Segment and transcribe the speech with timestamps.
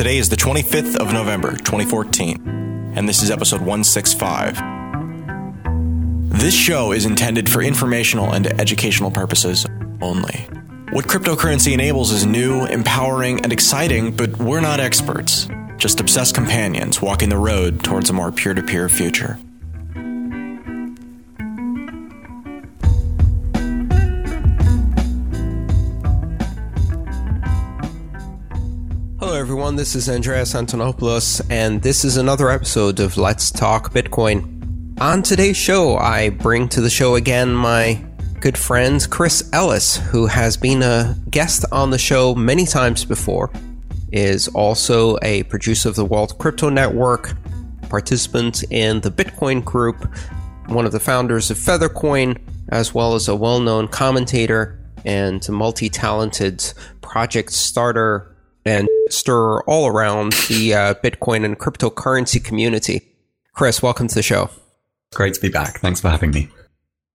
[0.00, 4.56] Today is the 25th of November, 2014, and this is episode 165.
[6.40, 9.66] This show is intended for informational and educational purposes
[10.00, 10.48] only.
[10.92, 17.02] What cryptocurrency enables is new, empowering, and exciting, but we're not experts, just obsessed companions
[17.02, 19.38] walking the road towards a more peer to peer future.
[29.80, 35.00] This is Andreas Antonopoulos, and this is another episode of Let's Talk Bitcoin.
[35.00, 38.04] On today's show, I bring to the show again my
[38.40, 43.50] good friend Chris Ellis, who has been a guest on the show many times before,
[44.12, 47.32] is also a producer of the World Crypto Network,
[47.88, 50.14] participant in the Bitcoin Group,
[50.66, 52.36] one of the founders of Feathercoin,
[52.68, 58.29] as well as a well known commentator and multi talented project starter
[58.64, 63.02] and stir all around the uh, Bitcoin and cryptocurrency community.
[63.54, 64.50] Chris, welcome to the show.
[65.12, 65.80] Great to be back.
[65.80, 66.48] Thanks for having me.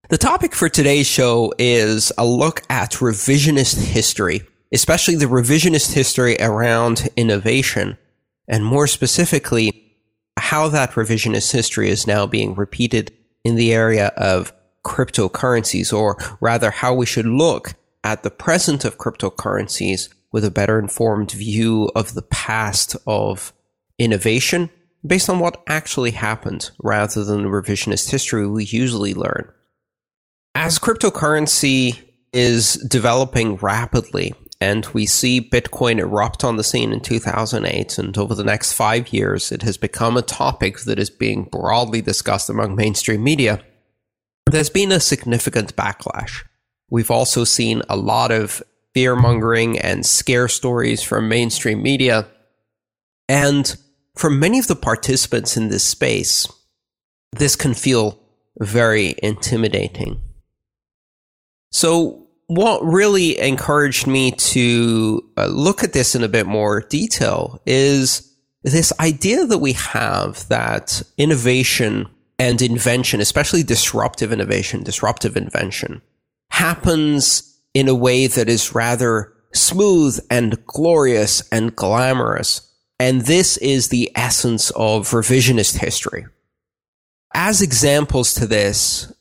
[0.08, 6.36] The topic for today's show is a look at revisionist history, especially the revisionist history
[6.38, 7.98] around innovation,
[8.46, 9.82] and more specifically,
[10.38, 14.52] how that revisionist history is now being repeated in the area of
[14.84, 20.78] cryptocurrencies, or rather, how we should look at the present of cryptocurrencies with a better
[20.78, 23.54] informed view of the past of
[23.98, 24.68] innovation
[25.06, 29.50] based on what actually happened rather than the revisionist history we usually learn.
[30.54, 31.98] As cryptocurrency
[32.34, 38.34] is developing rapidly, and we see Bitcoin erupt on the scene in 2008, and over
[38.34, 42.76] the next five years, it has become a topic that is being broadly discussed among
[42.76, 43.64] mainstream media.
[44.50, 46.44] There's been a significant backlash.
[46.90, 48.62] We've also seen a lot of
[48.96, 52.26] fear mongering and scare stories from mainstream media.
[53.28, 53.76] And
[54.14, 56.50] for many of the participants in this space,
[57.30, 58.18] this can feel
[58.58, 60.22] very intimidating.
[61.72, 67.60] So, what really encouraged me to uh, look at this in a bit more detail
[67.66, 76.00] is this idea that we have that innovation and invention, especially disruptive innovation, disruptive invention,
[76.50, 82.72] happens in a way that is rather smooth and glorious and glamorous.
[82.98, 86.24] And this is the essence of revisionist history.
[87.34, 89.12] As examples to this,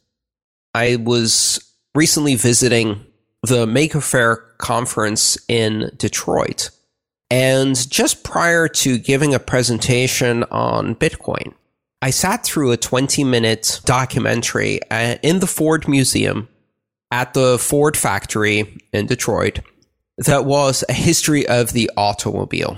[0.73, 3.05] I was recently visiting
[3.43, 6.69] the Maker Faire conference in Detroit.
[7.29, 11.53] And just prior to giving a presentation on Bitcoin,
[12.01, 16.47] I sat through a 20 minute documentary uh, in the Ford Museum
[17.11, 19.59] at the Ford factory in Detroit
[20.17, 22.77] that was a history of the automobile.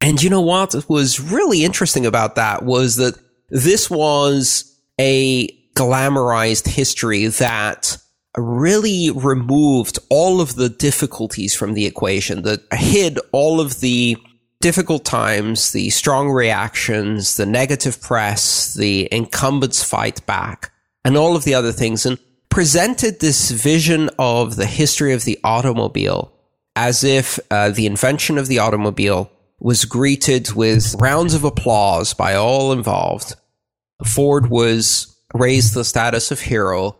[0.00, 3.18] And you know what was really interesting about that was that
[3.50, 4.64] this was
[4.98, 7.98] a glamorized history that
[8.36, 14.16] really removed all of the difficulties from the equation, that hid all of the
[14.60, 20.72] difficult times, the strong reactions, the negative press, the incumbents fight back,
[21.04, 22.18] and all of the other things, and
[22.50, 26.32] presented this vision of the history of the automobile
[26.76, 32.34] as if uh, the invention of the automobile was greeted with rounds of applause by
[32.34, 33.34] all involved.
[34.04, 36.96] Ford was raised the status of hero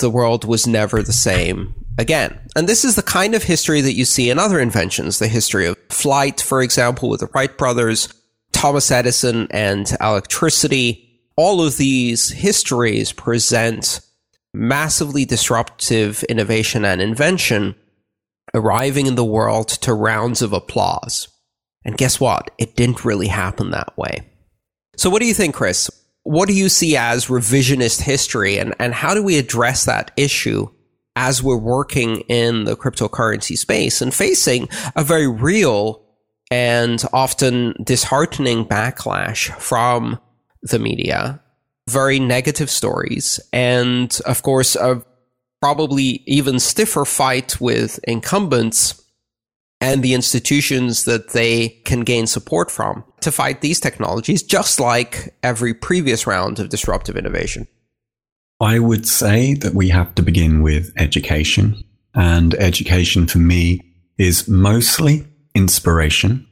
[0.00, 2.38] the world was never the same again.
[2.56, 5.18] And this is the kind of history that you see in other inventions.
[5.18, 8.12] The history of flight, for example, with the Wright brothers,
[8.52, 11.00] Thomas Edison and electricity.
[11.36, 14.00] All of these histories present
[14.54, 17.74] massively disruptive innovation and invention
[18.54, 21.28] arriving in the world to rounds of applause.
[21.84, 22.50] And guess what?
[22.56, 24.22] It didn't really happen that way.
[24.96, 25.90] So what do you think, Chris?
[26.24, 30.66] what do you see as revisionist history and, and how do we address that issue
[31.16, 36.02] as we're working in the cryptocurrency space and facing a very real
[36.50, 40.18] and often disheartening backlash from
[40.62, 41.40] the media,
[41.88, 45.04] very negative stories, and of course, a
[45.60, 49.02] probably even stiffer fight with incumbents
[49.80, 55.34] and the institutions that they can gain support from to fight these technologies, just like
[55.42, 57.66] every previous round of disruptive innovation?
[58.60, 61.82] I would say that we have to begin with education.
[62.14, 63.80] And education for me
[64.16, 66.46] is mostly inspiration.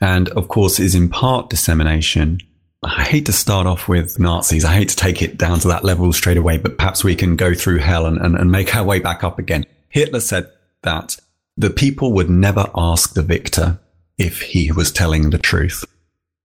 [0.00, 2.40] And of course, is in part dissemination.
[2.82, 4.64] I hate to start off with Nazis.
[4.64, 7.36] I hate to take it down to that level straight away, but perhaps we can
[7.36, 9.66] go through hell and, and, and make our way back up again.
[9.90, 10.50] Hitler said
[10.82, 11.18] that
[11.58, 13.78] the people would never ask the victor
[14.16, 15.84] if he was telling the truth.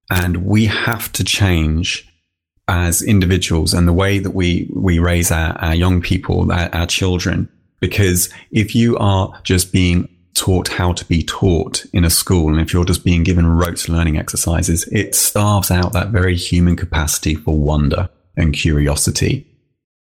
[0.10, 2.08] And we have to change
[2.68, 6.88] as individuals and the way that we, we raise our, our young people, our, our
[6.88, 7.48] children.
[7.80, 12.60] Because if you are just being taught how to be taught in a school, and
[12.60, 17.34] if you're just being given rote learning exercises, it starves out that very human capacity
[17.36, 19.48] for wonder and curiosity.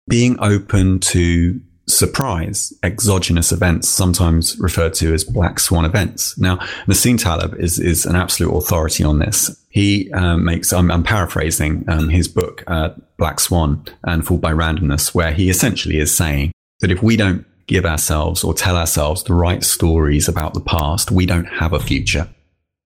[0.09, 6.39] Being open to surprise, exogenous events, sometimes referred to as black swan events.
[6.39, 6.57] Now,
[6.87, 9.57] Nassim Taleb is, is an absolute authority on this.
[9.69, 14.53] He um, makes, I'm, I'm paraphrasing um, his book, uh, Black Swan and Fooled by
[14.53, 19.23] Randomness, where he essentially is saying that if we don't give ourselves or tell ourselves
[19.23, 22.29] the right stories about the past, we don't have a future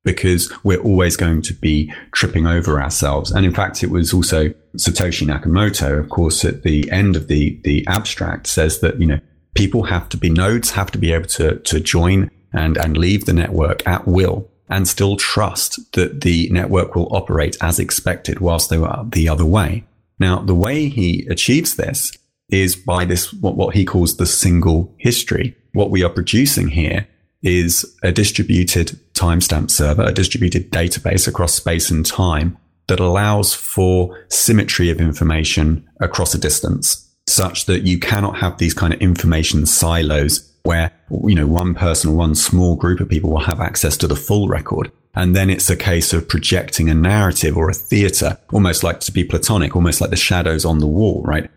[0.05, 3.33] because we're always going to be tripping over ourselves.
[3.33, 7.61] And in fact, it was also Satoshi Nakamoto, of course, at the end of the,
[7.65, 9.19] the abstract says that, you know,
[9.57, 13.25] people have to be nodes, have to be able to, to join and, and leave
[13.25, 18.71] the network at will and still trust that the network will operate as expected whilst
[18.71, 19.85] they were the other way.
[20.19, 22.13] Now, the way he achieves this
[22.49, 25.57] is by this, what, what he calls the single history.
[25.73, 27.07] What we are producing here
[27.43, 32.57] is a distributed timestamp server, a distributed database across space and time
[32.89, 38.75] that allows for symmetry of information across a distance such that you cannot have these
[38.75, 40.93] kind of information silos where,
[41.25, 44.17] you know, one person or one small group of people will have access to the
[44.17, 44.91] full record.
[45.15, 49.13] And then it's a case of projecting a narrative or a theater, almost like to
[49.13, 51.51] be platonic, almost like the shadows on the wall, right?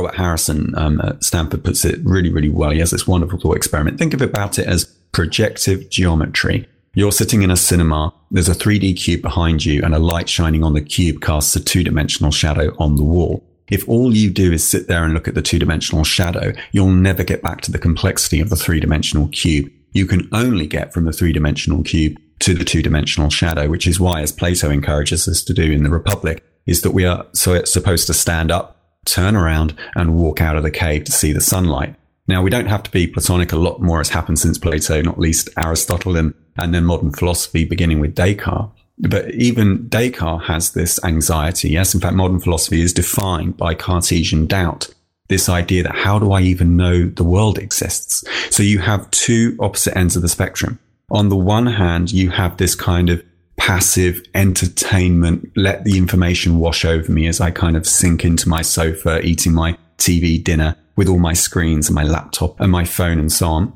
[0.00, 2.70] Robert Harrison um, at Stanford puts it really, really well.
[2.70, 3.98] He has this wonderful thought experiment.
[3.98, 6.68] Think of about it as projective geometry.
[6.94, 8.12] You're sitting in a cinema.
[8.30, 11.62] There's a 3D cube behind you and a light shining on the cube casts a
[11.62, 13.44] two dimensional shadow on the wall.
[13.68, 16.90] If all you do is sit there and look at the two dimensional shadow, you'll
[16.90, 19.70] never get back to the complexity of the three dimensional cube.
[19.92, 23.86] You can only get from the three dimensional cube to the two dimensional shadow, which
[23.86, 27.26] is why, as Plato encourages us to do in the Republic, is that we are
[27.32, 28.73] so supposed to stand up
[29.04, 31.94] turn around and walk out of the cave to see the sunlight.
[32.26, 33.52] Now, we don't have to be Platonic.
[33.52, 37.64] A lot more has happened since Plato, not least Aristotle and, and then modern philosophy,
[37.64, 38.70] beginning with Descartes.
[38.98, 41.70] But even Descartes has this anxiety.
[41.70, 44.88] Yes, in fact, modern philosophy is defined by Cartesian doubt.
[45.28, 48.24] This idea that how do I even know the world exists?
[48.50, 50.78] So you have two opposite ends of the spectrum.
[51.10, 53.22] On the one hand, you have this kind of
[53.56, 58.62] passive entertainment, let the information wash over me as I kind of sink into my
[58.62, 63.18] sofa, eating my TV dinner with all my screens and my laptop and my phone
[63.18, 63.72] and so on.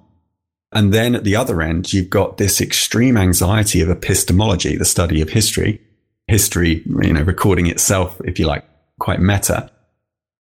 [0.73, 5.23] And then at the other end, you've got this extreme anxiety of epistemology, the study
[5.23, 5.81] of history,
[6.27, 8.65] history, you know, recording itself, if you like,
[8.99, 9.71] quite meta.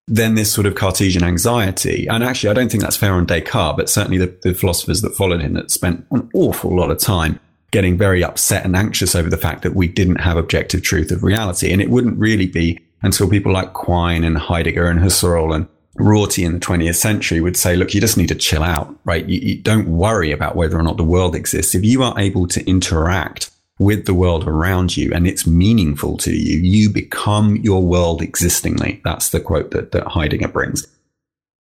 [0.06, 2.06] Then this sort of Cartesian anxiety.
[2.06, 5.14] And actually, I don't think that's fair on Descartes, but certainly the, the philosophers that
[5.14, 9.29] followed him that spent an awful lot of time getting very upset and anxious over
[9.29, 11.73] the fact that we didn't have objective truth of reality.
[11.73, 16.44] And it wouldn't really be until people like Quine and Heidegger and Husserl and Rorty
[16.44, 19.26] in the 20th century would say, look, you just need to chill out, right?
[19.26, 21.75] You, you don't worry about whether or not the world exists.
[21.75, 26.32] If you are able to interact with the world around you and it's meaningful to
[26.32, 29.00] you, you become your world existingly.
[29.05, 30.87] That's the quote that, that Heidegger brings.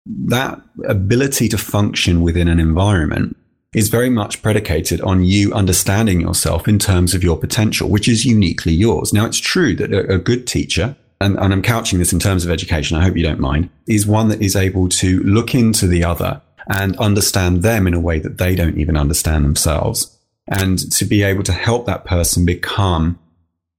[0.06, 3.38] That ability to function within an environment
[3.76, 8.24] is very much predicated on you understanding yourself in terms of your potential, which is
[8.24, 9.12] uniquely yours.
[9.12, 12.46] Now, it's true that a, a good teacher, and, and I'm couching this in terms
[12.46, 15.88] of education, I hope you don't mind, is one that is able to look into
[15.88, 20.18] the other and understand them in a way that they don't even understand themselves.
[20.48, 23.20] And to be able to help that person become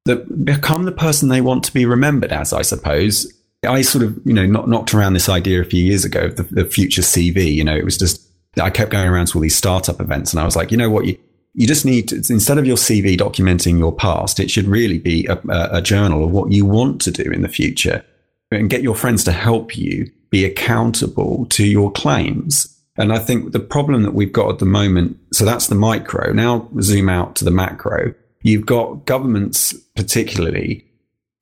[0.05, 3.33] the, become the person they want to be remembered as, I suppose.
[3.67, 6.65] I sort of, you know, knocked around this idea a few years ago the, the
[6.67, 7.53] future CV.
[7.53, 8.26] You know, it was just
[8.61, 10.91] I kept going around to all these startup events and I was like, you know
[10.91, 11.05] what?
[11.07, 11.19] You,
[11.55, 15.27] you just need to, instead of your CV documenting your past, it should really be
[15.27, 18.05] a, a, journal of what you want to do in the future
[18.51, 22.73] and get your friends to help you be accountable to your claims.
[22.99, 26.33] And I think the problem that we've got at the moment, so that's the micro.
[26.33, 28.15] Now zoom out to the macro.
[28.43, 30.85] You've got governments, particularly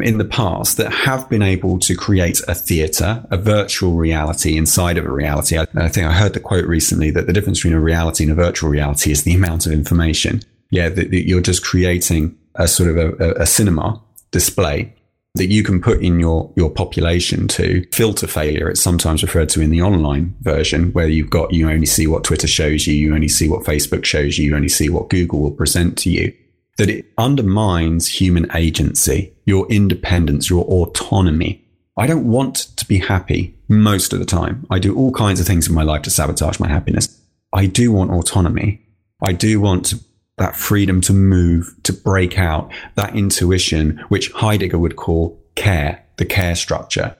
[0.02, 4.98] in the past that have been able to create a theater, a virtual reality inside
[4.98, 5.56] of a reality.
[5.56, 8.32] I, I, think I heard the quote recently that the difference between a reality and
[8.32, 10.42] a virtual reality is the amount of information.
[10.70, 14.00] Yeah, that, that you're just creating a sort of a, a, cinema
[14.32, 14.92] display
[15.36, 18.68] that you can put in your, your population to filter failure.
[18.68, 22.24] It's sometimes referred to in the online version where you've got, you only see what
[22.24, 25.40] Twitter shows you, you only see what Facebook shows you, you only see what Google
[25.40, 26.32] will present to you
[26.76, 31.64] that it undermines human agency, your independence, your autonomy.
[31.96, 34.66] I don't want to be happy most of the time.
[34.70, 37.20] I do all kinds of things in my life to sabotage my happiness.
[37.52, 38.80] I do want autonomy.
[39.22, 39.94] I do want
[40.36, 46.24] that freedom to move, to break out, that intuition, which Heidegger would call care, the
[46.24, 47.16] care structure.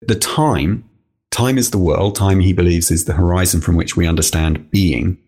[0.00, 0.88] The time,
[1.30, 5.18] time is the world, time he believes is the horizon from which we understand being.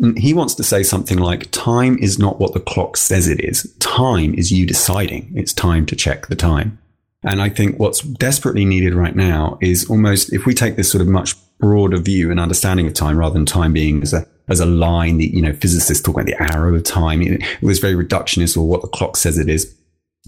[0.00, 3.40] Mm, he wants to say something like, time is not what the clock says it
[3.40, 3.72] is.
[3.80, 6.78] Time is you deciding it's time to check the time.
[7.22, 11.02] And I think what's desperately needed right now is almost, if we take this sort
[11.02, 14.60] of much broader view and understanding of time rather than time being as a, as
[14.60, 17.20] a line that, you know, physicists talk about the arrow of time.
[17.20, 19.74] It, was very reductionist or what the clock says it is.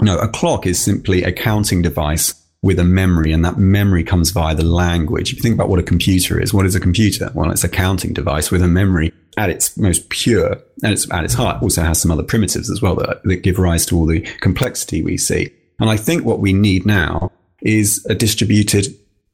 [0.02, 4.30] No, a clock is simply a counting device with a memory and that memory comes
[4.30, 5.32] via the language.
[5.32, 7.30] If you think about what a computer is, what is a computer?
[7.34, 11.24] Well, it's a counting device with a memory at its most pure and it's at
[11.24, 14.06] its heart also has some other primitives as well that, that give rise to all
[14.06, 15.50] the complexity we see.
[15.80, 18.86] And I think what we need now is a distributed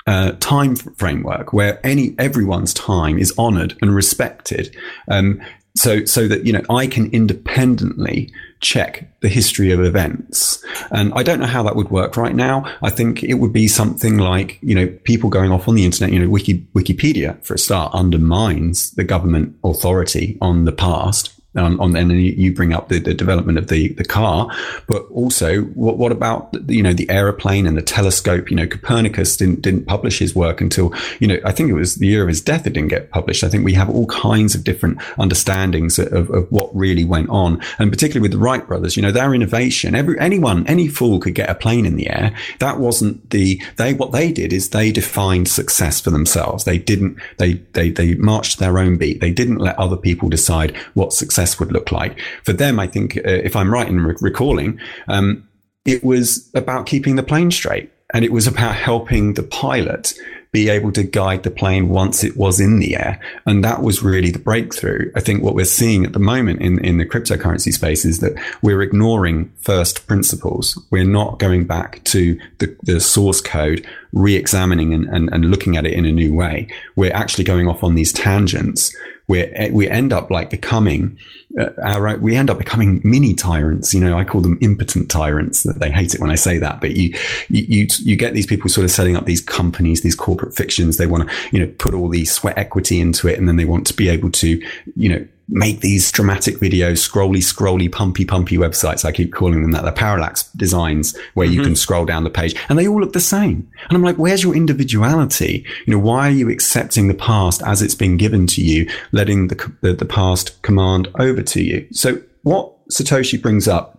[0.06, 4.74] uh, time framework where any everyone's time is honored and respected.
[5.10, 5.40] Um,
[5.76, 10.64] so, so that you know, I can independently check the history of events.
[10.90, 12.64] And I don't know how that would work right now.
[12.82, 16.12] I think it would be something like, you know, people going off on the internet,
[16.12, 21.80] you know, Wiki, Wikipedia for a start undermines the government authority on the past um,
[21.80, 24.50] on, and then you bring up the, the development of the, the car,
[24.86, 28.50] but also what, what about, you know, the aeroplane and the telescope?
[28.50, 31.96] You know, Copernicus didn't, didn't publish his work until, you know, I think it was
[31.96, 32.66] the year of his death.
[32.66, 33.42] It didn't get published.
[33.42, 37.60] I think we have all kinds of different understandings of, of what really went on.
[37.78, 41.34] And particularly with the Wright brothers, you know, their innovation, every, anyone, any fool could
[41.34, 42.34] get a plane in the air.
[42.58, 46.64] That wasn't the, they, what they did is they defined success for themselves.
[46.64, 49.20] They didn't, they, they, they marched their own beat.
[49.20, 52.20] They didn't let other people decide what success success would look like.
[52.44, 54.78] For them, I think, uh, if I'm right in re- recalling,
[55.08, 55.46] um,
[55.84, 57.90] it was about keeping the plane straight.
[58.14, 60.14] And it was about helping the pilot
[60.50, 63.20] be able to guide the plane once it was in the air.
[63.44, 65.12] And that was really the breakthrough.
[65.14, 68.32] I think what we're seeing at the moment in, in the cryptocurrency space is that
[68.62, 70.82] we're ignoring first principles.
[70.90, 75.84] We're not going back to the, the source code, re-examining and, and, and looking at
[75.84, 76.68] it in a new way.
[76.96, 78.90] We're actually going off on these tangents
[79.28, 81.18] we we end up like becoming
[81.58, 83.94] uh, our we end up becoming mini tyrants.
[83.94, 85.62] You know, I call them impotent tyrants.
[85.62, 87.14] That they hate it when I say that, but you
[87.48, 90.96] you you, you get these people sort of setting up these companies, these corporate fictions.
[90.96, 93.64] They want to you know put all the sweat equity into it, and then they
[93.64, 94.62] want to be able to
[94.96, 99.04] you know make these dramatic videos, scrolly, scrolly, pumpy, pumpy websites.
[99.04, 99.82] I keep calling them that.
[99.82, 101.54] They're parallax designs where mm-hmm.
[101.54, 103.68] you can scroll down the page and they all look the same.
[103.88, 105.64] And I'm like, where's your individuality?
[105.86, 109.48] You know, why are you accepting the past as it's been given to you, letting
[109.48, 111.86] the, the, the past command over to you?
[111.92, 113.97] So what Satoshi brings up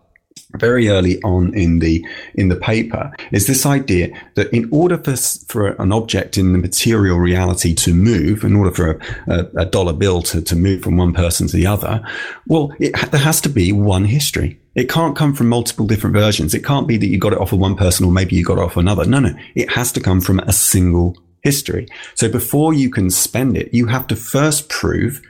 [0.56, 5.16] very early on in the in the paper is this idea that in order for
[5.48, 9.66] for an object in the material reality to move, in order for a, a, a
[9.66, 12.02] dollar bill to, to move from one person to the other,
[12.48, 14.60] well, it, there has to be one history.
[14.76, 16.54] It can't come from multiple different versions.
[16.54, 18.58] It can't be that you got it off of one person or maybe you got
[18.58, 19.06] it off another.
[19.06, 21.88] No, no, it has to come from a single history.
[22.16, 25.22] So before you can spend it, you have to first prove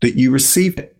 [0.00, 0.97] that you received it.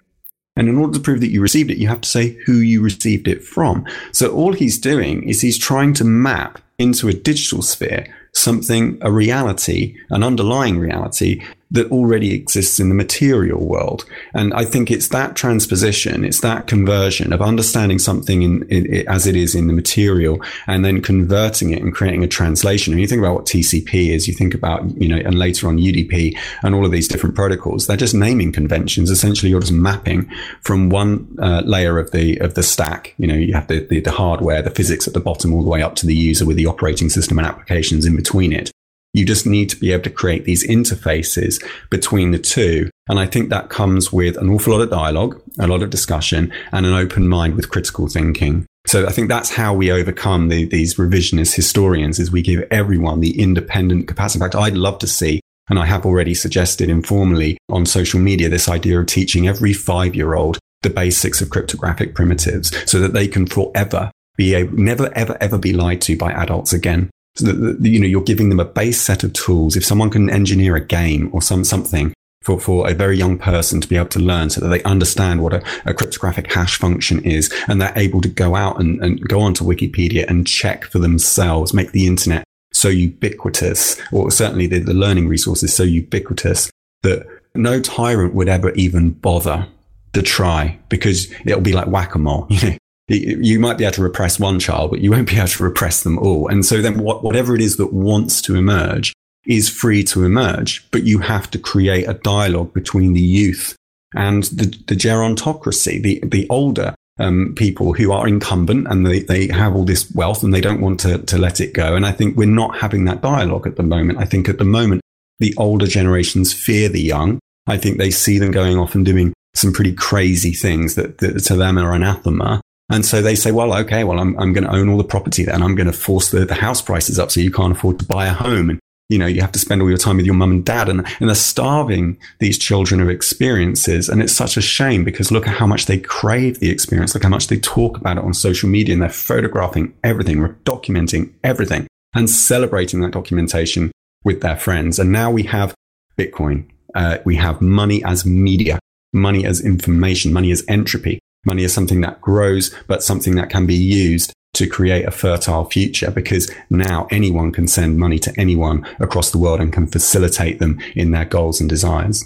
[0.59, 2.83] And in order to prove that you received it, you have to say who you
[2.83, 3.87] received it from.
[4.13, 9.11] So all he's doing is he's trying to map into a digital sphere something, a
[9.11, 14.05] reality, an underlying reality that already exists in the material world.
[14.33, 19.27] And I think it's that transposition, it's that conversion of understanding something in, in, as
[19.27, 22.93] it is in the material and then converting it and creating a translation.
[22.93, 25.79] And you think about what TCP is, you think about, you know, and later on
[25.79, 29.11] UDP and all of these different protocols, they're just naming conventions.
[29.11, 30.31] Essentially, you're just mapping
[30.63, 33.15] from one uh, layer of the, of the stack.
[33.19, 35.71] You know, you have the, the, the hardware, the physics at the bottom all the
[35.71, 38.71] way up to the user with the operating system and applications in between it.
[39.19, 41.61] You just need to be able to create these interfaces
[41.91, 42.89] between the two.
[43.09, 46.53] And I think that comes with an awful lot of dialogue, a lot of discussion,
[46.71, 48.65] and an open mind with critical thinking.
[48.87, 53.19] So I think that's how we overcome the, these revisionist historians is we give everyone
[53.19, 54.39] the independent capacity.
[54.39, 58.49] In fact, I'd love to see, and I have already suggested informally on social media,
[58.49, 63.15] this idea of teaching every five year old the basics of cryptographic primitives so that
[63.15, 67.11] they can forever be able, never, ever, ever be lied to by adults again.
[67.39, 69.77] So that, you know, you're giving them a base set of tools.
[69.77, 73.81] If someone can engineer a game or some, something for, for a very young person
[73.81, 77.23] to be able to learn so that they understand what a, a cryptographic hash function
[77.25, 80.99] is and they're able to go out and, and go onto Wikipedia and check for
[80.99, 86.71] themselves, make the internet so ubiquitous, or certainly the, the learning resources so ubiquitous
[87.03, 89.67] that no tyrant would ever even bother
[90.13, 92.47] to try because it'll be like whack-a-mole.
[92.59, 92.78] You know,
[93.09, 96.03] you might be able to repress one child, but you won't be able to repress
[96.03, 96.49] them all.
[96.49, 99.15] And so then what, whatever it is that wants to emerge
[99.47, 103.75] is free to emerge, but you have to create a dialogue between the youth
[104.15, 109.49] and the, the gerontocracy, the, the older um, people who are incumbent and they, they
[109.49, 111.97] have all this wealth and they don't want to, to let it go.
[111.97, 114.19] And I think we're not having that dialogue at the moment.
[114.19, 115.01] I think at the moment,
[115.41, 117.39] the older generations fear the young.
[117.67, 121.39] I think they see them going off and doing some pretty crazy things that, that
[121.45, 122.61] to them are anathema.
[122.91, 125.45] And so they say, well, okay, well, I'm, I'm going to own all the property
[125.45, 125.63] then.
[125.63, 128.27] I'm going to force the, the house prices up so you can't afford to buy
[128.27, 128.71] a home.
[128.71, 128.81] And,
[129.11, 130.89] you know, you have to spend all your time with your mum and dad.
[130.89, 134.09] And, and they're starving these children of experiences.
[134.09, 137.15] And it's such a shame because look at how much they crave the experience.
[137.15, 141.33] Look how much they talk about it on social media and they're photographing everything, documenting
[141.45, 143.93] everything and celebrating that documentation
[144.25, 144.99] with their friends.
[144.99, 145.75] And now we have
[146.17, 146.69] Bitcoin.
[146.95, 148.79] Uh, we have money as media,
[149.13, 151.21] money as information, money as entropy.
[151.45, 155.65] Money is something that grows, but something that can be used to create a fertile
[155.67, 160.59] future because now anyone can send money to anyone across the world and can facilitate
[160.59, 162.25] them in their goals and desires.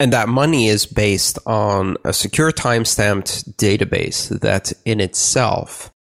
[0.00, 5.92] And that money is based on a secure time-stamped database that in itself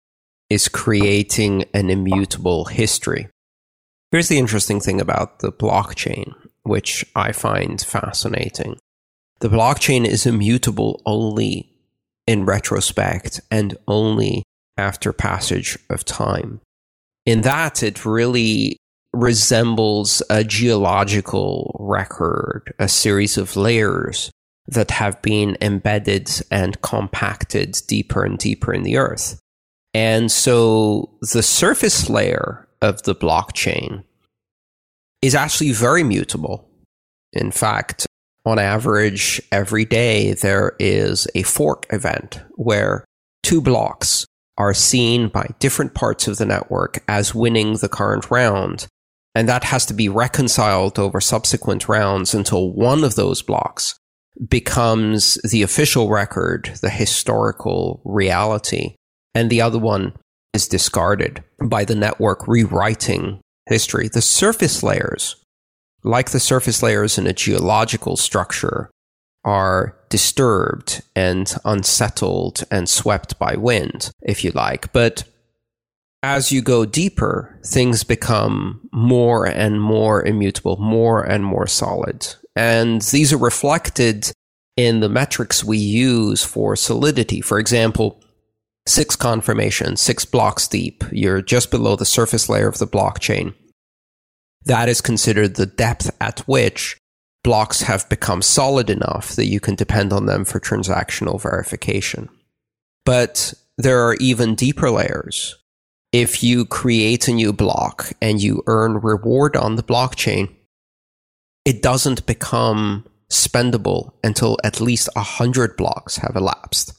[0.48, 3.28] is creating an immutable history.
[4.12, 6.32] Here's the interesting thing about the blockchain,
[6.62, 8.78] which I find fascinating.
[9.40, 11.70] The blockchain is immutable only
[12.26, 14.42] in retrospect and only
[14.76, 16.60] after passage of time.
[17.24, 18.76] In that, it really
[19.12, 24.30] resembles a geological record, a series of layers
[24.68, 29.40] that have been embedded and compacted deeper and deeper in the earth.
[29.94, 34.04] And so the surface layer of the blockchain
[35.22, 36.68] is actually very mutable.
[37.32, 38.06] In fact,
[38.46, 43.04] on average, every day there is a fork event where
[43.42, 44.24] two blocks
[44.56, 48.86] are seen by different parts of the network as winning the current round.
[49.34, 53.98] And that has to be reconciled over subsequent rounds until one of those blocks
[54.48, 58.94] becomes the official record, the historical reality,
[59.34, 60.14] and the other one
[60.54, 64.08] is discarded by the network rewriting history.
[64.08, 65.36] The surface layers
[66.06, 68.90] like the surface layers in a geological structure,
[69.44, 74.92] are disturbed and unsettled and swept by wind, if you like.
[74.92, 75.24] But
[76.22, 82.26] as you go deeper, things become more and more immutable, more and more solid.
[82.56, 84.32] And these are reflected
[84.76, 87.40] in the metrics we use for solidity.
[87.40, 88.20] For example,
[88.86, 91.04] six confirmation, six blocks deep.
[91.12, 93.54] You're just below the surface layer of the blockchain.
[94.66, 96.98] That is considered the depth at which
[97.44, 102.28] blocks have become solid enough that you can depend on them for transactional verification.
[103.04, 105.56] But there are even deeper layers.
[106.12, 110.52] If you create a new block and you earn reward on the blockchain,
[111.64, 116.92] it doesn't become spendable until at least 100 blocks have elapsed.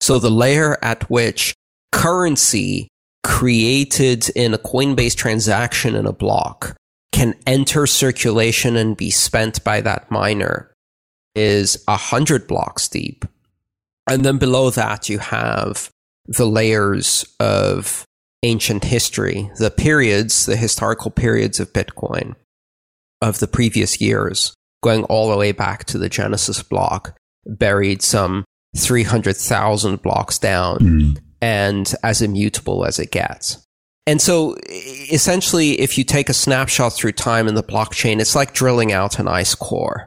[0.00, 1.54] So the layer at which
[1.92, 2.88] currency
[3.24, 6.76] created in a Coinbase transaction in a block
[7.12, 10.72] can enter circulation and be spent by that miner
[11.34, 13.24] is a hundred blocks deep.
[14.08, 15.90] And then below that, you have
[16.26, 18.04] the layers of
[18.42, 22.34] ancient history, the periods, the historical periods of Bitcoin
[23.20, 28.44] of the previous years, going all the way back to the Genesis block, buried some
[28.76, 31.18] 300,000 blocks down mm.
[31.40, 33.64] And as immutable as it gets.
[34.06, 34.56] And so
[35.12, 39.18] essentially, if you take a snapshot through time in the blockchain, it's like drilling out
[39.18, 40.06] an ice core.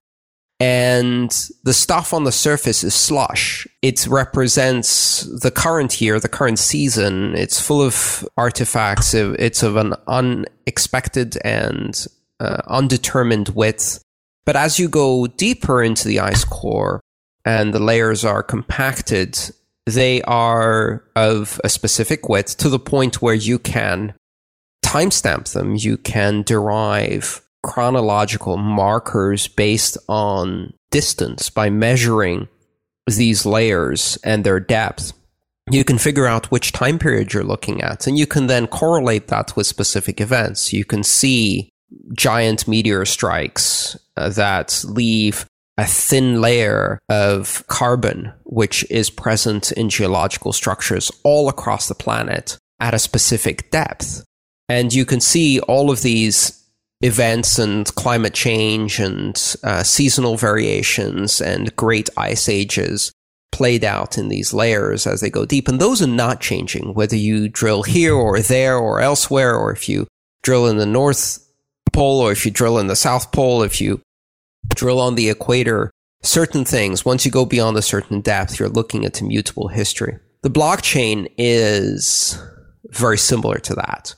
[0.59, 1.31] And
[1.63, 3.67] the stuff on the surface is slush.
[3.81, 7.35] It represents the current year, the current season.
[7.35, 9.13] It's full of artifacts.
[9.13, 12.05] It's of an unexpected and
[12.39, 14.03] uh, undetermined width.
[14.45, 17.01] But as you go deeper into the ice core
[17.45, 19.37] and the layers are compacted,
[19.85, 24.13] they are of a specific width to the point where you can
[24.85, 25.75] timestamp them.
[25.75, 32.47] You can derive chronological markers based on distance by measuring
[33.07, 35.13] these layers and their depth.
[35.69, 39.27] You can figure out which time period you're looking at, and you can then correlate
[39.27, 40.73] that with specific events.
[40.73, 41.69] You can see
[42.13, 45.45] giant meteor strikes uh, that leave
[45.81, 52.55] a thin layer of carbon, which is present in geological structures all across the planet
[52.79, 54.23] at a specific depth.
[54.69, 56.63] And you can see all of these
[57.01, 63.11] events and climate change and uh, seasonal variations and great ice ages
[63.51, 65.67] played out in these layers as they go deep.
[65.67, 69.89] And those are not changing, whether you drill here or there or elsewhere, or if
[69.89, 70.05] you
[70.43, 71.43] drill in the North
[71.91, 73.99] Pole or if you drill in the South Pole, if you
[74.75, 79.05] drill on the equator, certain things, once you go beyond a certain depth, you're looking
[79.05, 80.17] at immutable history.
[80.43, 82.41] The blockchain is
[82.89, 84.15] very similar to that.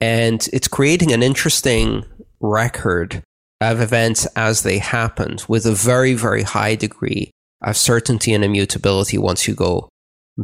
[0.00, 2.04] And it's creating an interesting
[2.40, 3.22] record
[3.60, 7.30] of events as they happened with a very, very high degree
[7.62, 9.88] of certainty and immutability once you go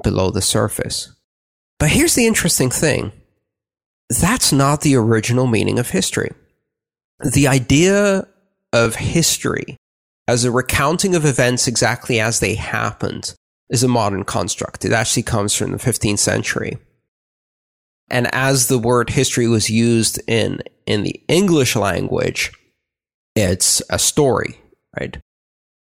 [0.03, 1.13] below the surface.
[1.79, 3.13] But here's the interesting thing
[4.09, 6.31] that's not the original meaning of history.
[7.35, 8.27] The idea
[8.73, 9.77] of history
[10.27, 13.35] as a recounting of events exactly as they happened
[13.71, 14.85] is a modern construct.
[14.85, 16.79] It actually comes from the 15th century.
[18.11, 22.53] And as the word history was used in, in the English language,
[23.35, 24.59] it's a story,
[24.99, 25.19] right?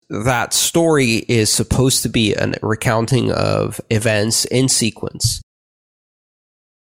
[0.09, 5.41] That story is supposed to be a recounting of events in sequence.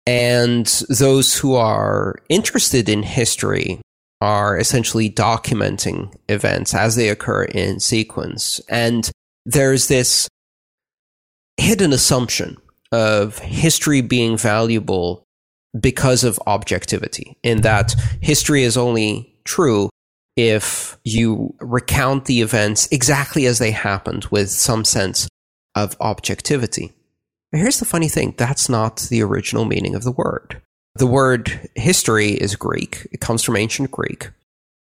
[0.07, 3.81] And those who are interested in history
[4.21, 8.61] are essentially documenting events as they occur in sequence.
[8.69, 9.11] And
[9.47, 10.29] there's this
[11.57, 12.57] hidden assumption
[12.93, 15.25] of history being valuable
[15.79, 19.91] because of objectivity, in that history is only true
[20.37, 25.29] if you recount the events exactly as they happened with some sense
[25.75, 26.93] of objectivity.
[27.51, 30.63] But here's the funny thing that's not the original meaning of the word.
[30.99, 34.31] The word history is Greek, it comes from ancient Greek.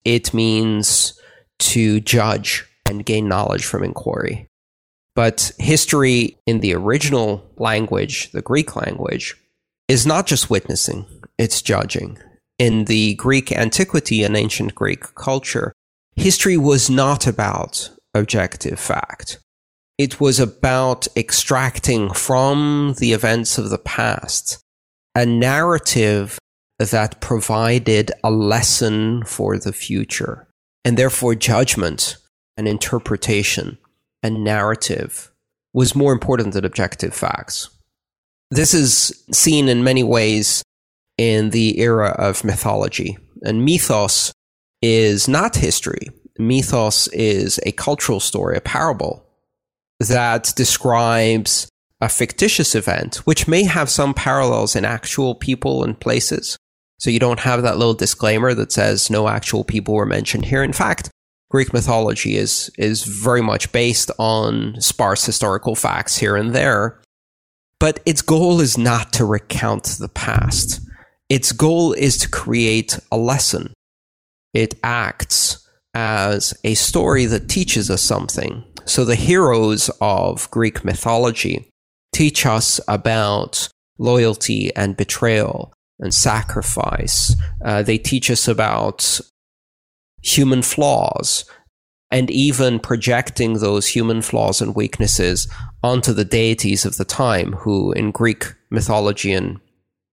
[0.06, 1.20] It means
[1.58, 4.46] to judge and gain knowledge from inquiry.
[5.16, 9.36] But history in the original language, the Greek language,
[9.88, 11.08] is not just witnessing,
[11.40, 12.20] it's judging.
[12.60, 15.74] In the Greek antiquity and ancient Greek culture,
[16.16, 19.40] history was not about objective fact.
[19.98, 24.63] It was about extracting from the events of the past
[25.16, 26.40] a narrative
[26.80, 30.48] that provided a lesson for the future,
[30.84, 32.18] and therefore judgment
[32.58, 33.78] and interpretation
[34.22, 35.32] and narrative
[35.74, 37.70] was more important than objective facts.
[38.52, 40.64] This is seen in many ways
[41.18, 43.18] in the era of mythology.
[43.44, 44.32] And mythos
[44.82, 46.10] is not history.
[46.38, 49.26] Mythos is a cultural story, a parable
[50.00, 51.70] that describes
[52.04, 56.58] a fictitious event, which may have some parallels in actual people and places.
[57.00, 60.64] So you don't have that little disclaimer that says no actual people were mentioned here.
[60.64, 61.10] In fact,
[61.50, 67.00] Greek mythology is is very much based on sparse historical facts here and there.
[67.80, 70.82] But its goal is not to recount the past.
[71.30, 73.72] Its goal is to create a lesson.
[74.54, 78.66] It acts as a story that teaches us something.
[78.84, 81.70] So the heroes of Greek mythology
[82.14, 87.36] teach us about loyalty and betrayal and sacrifice.
[87.64, 89.20] Uh, they teach us about
[90.22, 91.46] human flaws
[92.12, 95.48] and even projecting those human flaws and weaknesses
[95.82, 99.60] onto the deities of the time, who in Greek mythology and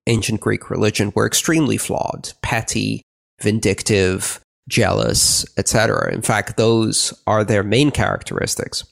[0.07, 3.03] ancient Greek religion were extremely flawed, petty,
[3.43, 6.13] vindictive, jealous, etc.
[6.13, 8.85] In fact, those are their main characteristics.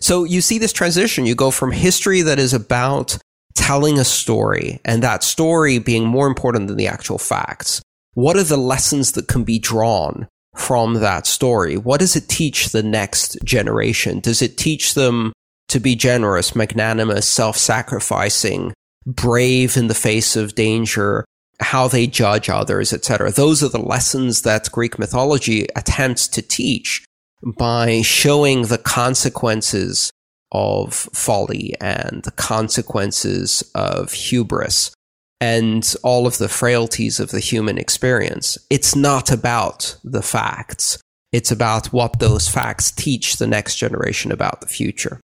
[0.00, 1.26] So you see this transition.
[1.26, 3.18] You go from history that is about
[3.54, 7.80] telling a story and that story being more important than the actual facts
[8.16, 11.76] what are the lessons that can be drawn from that story?
[11.76, 14.20] What does it teach the next generation?
[14.20, 15.34] Does it teach them
[15.68, 18.72] to be generous, magnanimous, self sacrificing,
[19.04, 21.26] brave in the face of danger,
[21.60, 23.32] how they judge others, etc.?
[23.32, 27.04] Those are the lessons that Greek mythology attempts to teach
[27.46, 30.10] by showing the consequences
[30.50, 34.92] of folly and the consequences of hubris
[35.40, 38.58] and all of the frailties of the human experience.
[38.70, 40.98] It's not about the facts.
[41.32, 45.20] It's about what those facts teach the next generation about the future.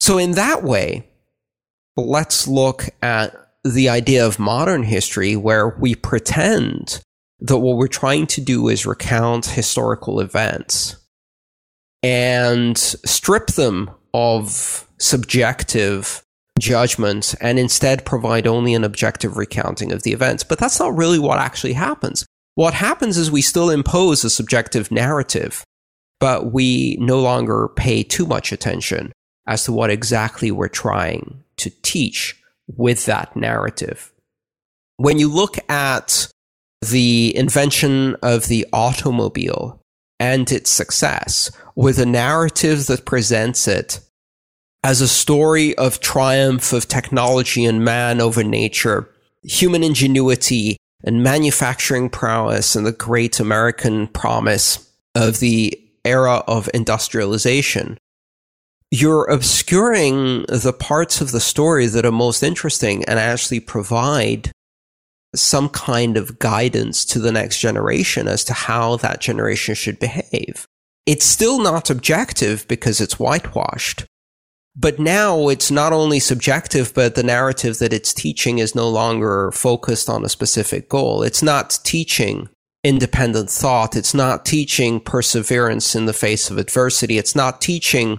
[0.00, 1.08] So, in that way,
[1.96, 7.00] let's look at the idea of modern history where we pretend
[7.40, 10.96] that what we're trying to do is recount historical events
[12.02, 16.22] and strip them of subjective
[16.58, 20.42] judgment and instead provide only an objective recounting of the events.
[20.42, 22.24] But that's not really what actually happens.
[22.54, 25.64] What happens is we still impose a subjective narrative,
[26.20, 29.12] but we no longer pay too much attention
[29.46, 34.12] as to what exactly we're trying to teach with that narrative.
[34.96, 36.28] When you look at
[36.80, 39.80] the invention of the automobile
[40.18, 44.00] and its success with a narrative that presents it
[44.82, 49.08] as a story of triumph of technology and man over nature,
[49.42, 57.98] human ingenuity and manufacturing prowess and the great American promise of the era of industrialization,
[58.90, 64.50] you're obscuring the parts of the story that are most interesting and actually provide
[65.34, 70.66] some kind of guidance to the next generation as to how that generation should behave.
[71.06, 74.04] It's still not objective because it's whitewashed.
[74.78, 79.50] But now it's not only subjective, but the narrative that it's teaching is no longer
[79.52, 81.22] focused on a specific goal.
[81.22, 82.50] It's not teaching
[82.84, 83.96] independent thought.
[83.96, 87.16] It's not teaching perseverance in the face of adversity.
[87.16, 88.18] It's not teaching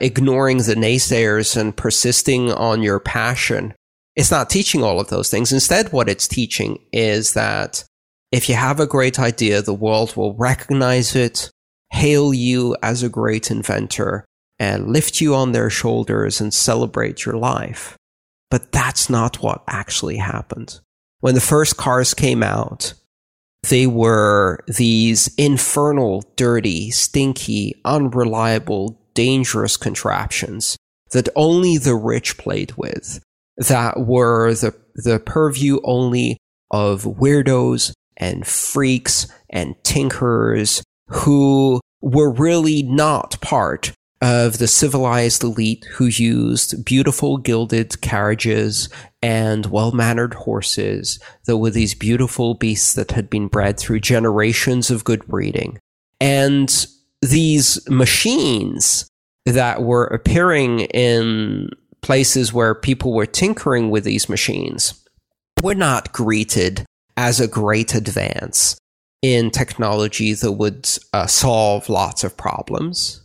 [0.00, 3.72] ignoring the naysayers and persisting on your passion.
[4.16, 5.52] It's not teaching all of those things.
[5.52, 7.84] Instead, what it's teaching is that
[8.32, 11.51] if you have a great idea, the world will recognize it,
[11.92, 14.24] hail you as a great inventor,
[14.58, 17.96] and lift you on their shoulders and celebrate your life.
[18.50, 20.80] But that's not what actually happened.
[21.20, 22.94] When the first cars came out,
[23.68, 30.76] they were these infernal, dirty, stinky, unreliable, dangerous contraptions
[31.12, 33.22] that only the rich played with,
[33.56, 36.38] that were the, the purview only
[36.70, 45.84] of weirdos and freaks and tinkerers who were really not part of the civilized elite
[45.92, 48.88] who used beautiful gilded carriages
[49.20, 55.02] and well-mannered horses that were these beautiful beasts that had been bred through generations of
[55.02, 55.76] good breeding.
[56.20, 56.86] And
[57.20, 59.08] these machines
[59.44, 65.04] that were appearing in places where people were tinkering with these machines
[65.60, 66.84] were not greeted
[67.16, 68.76] as a great advance
[69.22, 73.22] in technology that would uh, solve lots of problems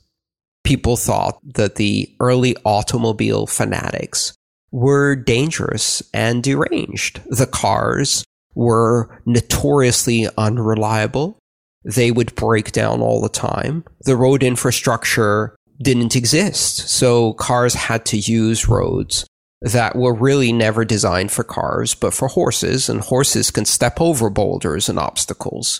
[0.68, 4.34] people thought that the early automobile fanatics
[4.70, 7.22] were dangerous and deranged.
[7.28, 11.40] The cars were notoriously unreliable.
[11.86, 13.86] They would break down all the time.
[14.02, 16.90] The road infrastructure didn't exist.
[16.90, 19.26] So cars had to use roads
[19.62, 24.30] that were really never designed for cars, but for horses, and horses can step over
[24.30, 25.80] boulders and obstacles.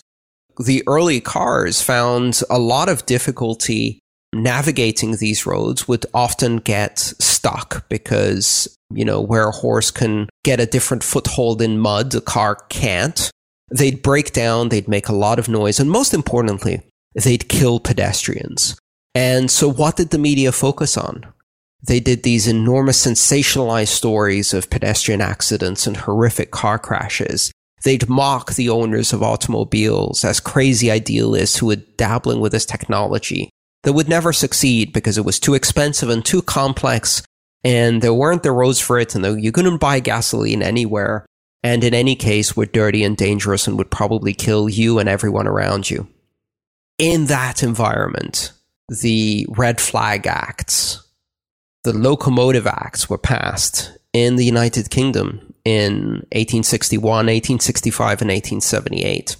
[0.58, 4.00] The early cars found a lot of difficulty
[4.34, 10.60] navigating these roads would often get stuck because, you know, where a horse can get
[10.60, 13.30] a different foothold in mud, a car can't.
[13.70, 16.82] They'd break down, they'd make a lot of noise, and most importantly,
[17.14, 18.76] they'd kill pedestrians.
[19.14, 21.26] And so what did the media focus on?
[21.82, 27.52] They did these enormous sensationalized stories of pedestrian accidents and horrific car crashes.
[27.84, 33.50] They'd mock the owners of automobiles as crazy idealists who were dabbling with this technology
[33.84, 37.22] that would never succeed because it was too expensive and too complex
[37.64, 41.26] and there weren't the roads for it and you couldn't buy gasoline anywhere
[41.62, 45.46] and in any case were dirty and dangerous and would probably kill you and everyone
[45.46, 46.08] around you.
[46.98, 48.52] In that environment,
[48.88, 51.06] the red flag acts,
[51.84, 59.36] the locomotive acts were passed in the United Kingdom in 1861, 1865, and 1878.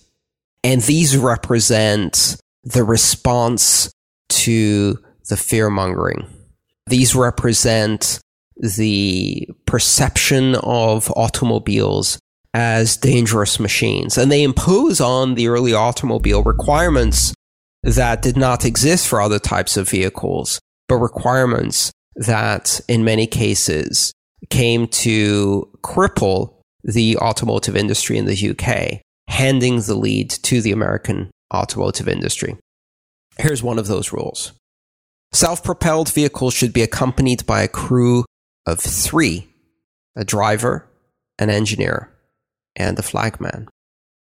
[0.64, 3.90] And these represent the response
[4.28, 6.26] to the fear mongering.
[6.86, 8.20] These represent
[8.56, 12.18] the perception of automobiles
[12.54, 14.18] as dangerous machines.
[14.18, 17.32] And they impose on the early automobile requirements
[17.82, 24.12] that did not exist for other types of vehicles, but requirements that in many cases
[24.50, 31.30] came to cripple the automotive industry in the UK, handing the lead to the American
[31.54, 32.56] automotive industry.
[33.38, 34.52] Here's one of those rules.
[35.32, 38.24] Self propelled vehicles should be accompanied by a crew
[38.66, 39.48] of three
[40.16, 40.84] a driver,
[41.38, 42.10] an engineer,
[42.74, 43.68] and a flagman.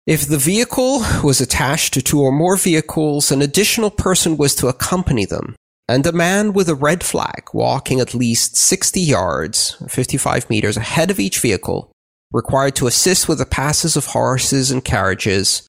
[0.06, 4.68] If the vehicle was attached to two or more vehicles, an additional person was to
[4.68, 5.56] accompany them,
[5.88, 11.12] and a man with a red flag walking at least 60 yards, 55 meters ahead
[11.12, 11.92] of each vehicle,
[12.32, 15.68] required to assist with the passes of horses and carriages,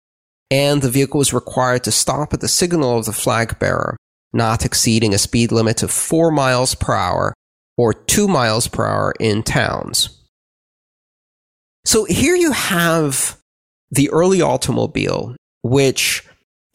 [0.50, 3.96] and the vehicle was required to stop at the signal of the flag bearer,
[4.32, 7.34] not exceeding a speed limit of 4 miles per hour
[7.76, 10.08] or 2 miles per hour in towns.
[11.84, 13.36] So here you have
[13.90, 16.26] the early automobile, which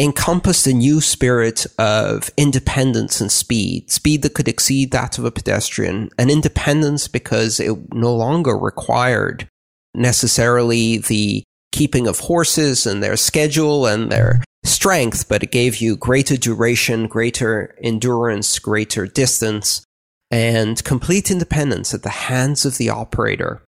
[0.02, 5.32] encompassed a new spirit of independence and speed, speed that could exceed that of a
[5.32, 9.48] pedestrian, and independence because it no longer required
[9.94, 15.96] necessarily the keeping of horses and their schedule and their strength, but it gave you
[15.96, 19.84] greater duration, greater endurance, greater distance,
[20.30, 23.62] and complete independence at the hands of the operator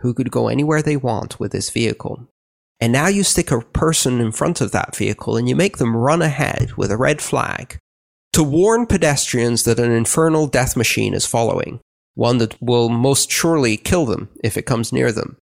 [0.00, 2.28] who could go anywhere they want with this vehicle.
[2.80, 5.96] And now you stick a person in front of that vehicle and you make them
[5.96, 7.78] run ahead with a red flag
[8.32, 11.80] to warn pedestrians that an infernal death machine is following,
[12.14, 15.38] one that will most surely kill them if it comes near them.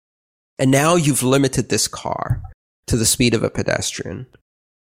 [0.58, 2.42] And now you've limited this car
[2.86, 4.26] to the speed of a pedestrian.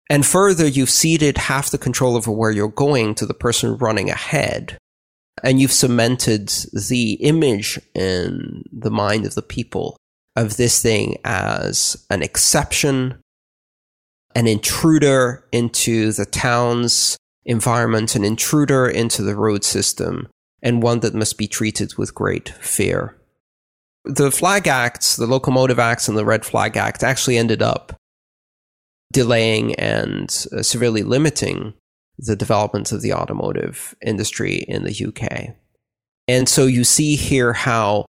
[0.08, 4.08] And further, you've ceded half the control over where you're going to the person running
[4.08, 4.78] ahead.
[5.44, 9.98] And you've cemented the image in the mind of the people
[10.38, 13.20] of this thing as an exception,
[14.36, 20.28] an intruder into the town's environment, an intruder into the road system,
[20.62, 23.16] and one that must be treated with great fear.
[24.04, 27.96] The Flag Acts, the Locomotive Acts, and the Red Flag Act actually ended up
[29.12, 31.74] delaying and uh, severely limiting
[32.16, 35.56] the development of the automotive industry in the UK.
[36.28, 38.04] And so you see here how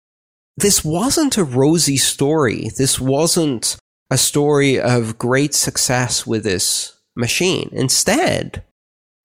[0.57, 2.69] this wasn't a rosy story.
[2.77, 3.77] This wasn't
[4.09, 7.69] a story of great success with this machine.
[7.71, 8.63] Instead,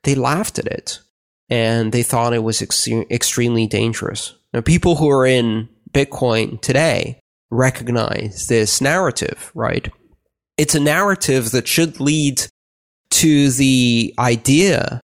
[0.05, 1.01] they laughed at it
[1.49, 4.35] and they thought it was ex- extremely dangerous.
[4.53, 9.89] Now, people who are in Bitcoin today recognize this narrative, right?
[10.57, 12.43] It's a narrative that should lead
[13.11, 15.01] to the idea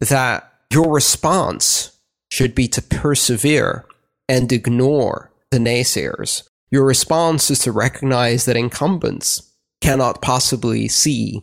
[0.00, 1.98] that your response
[2.30, 3.84] should be to persevere
[4.28, 6.42] and ignore the naysayers.
[6.72, 11.42] Your response is to recognize that incumbents cannot possibly see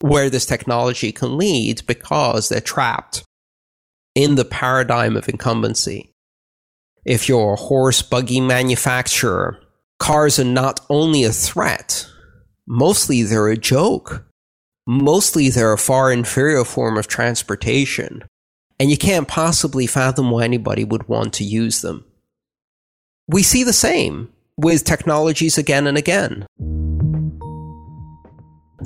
[0.00, 3.24] where this technology can lead because they're trapped
[4.14, 6.12] in the paradigm of incumbency.
[7.04, 9.60] If you're a horse buggy manufacturer,
[9.98, 12.06] cars are not only a threat,
[12.66, 14.24] mostly they're a joke.
[14.86, 18.24] Mostly they're a far inferior form of transportation,
[18.80, 22.04] and you can't possibly fathom why anybody would want to use them.
[23.32, 26.44] We see the same with technologies again and again.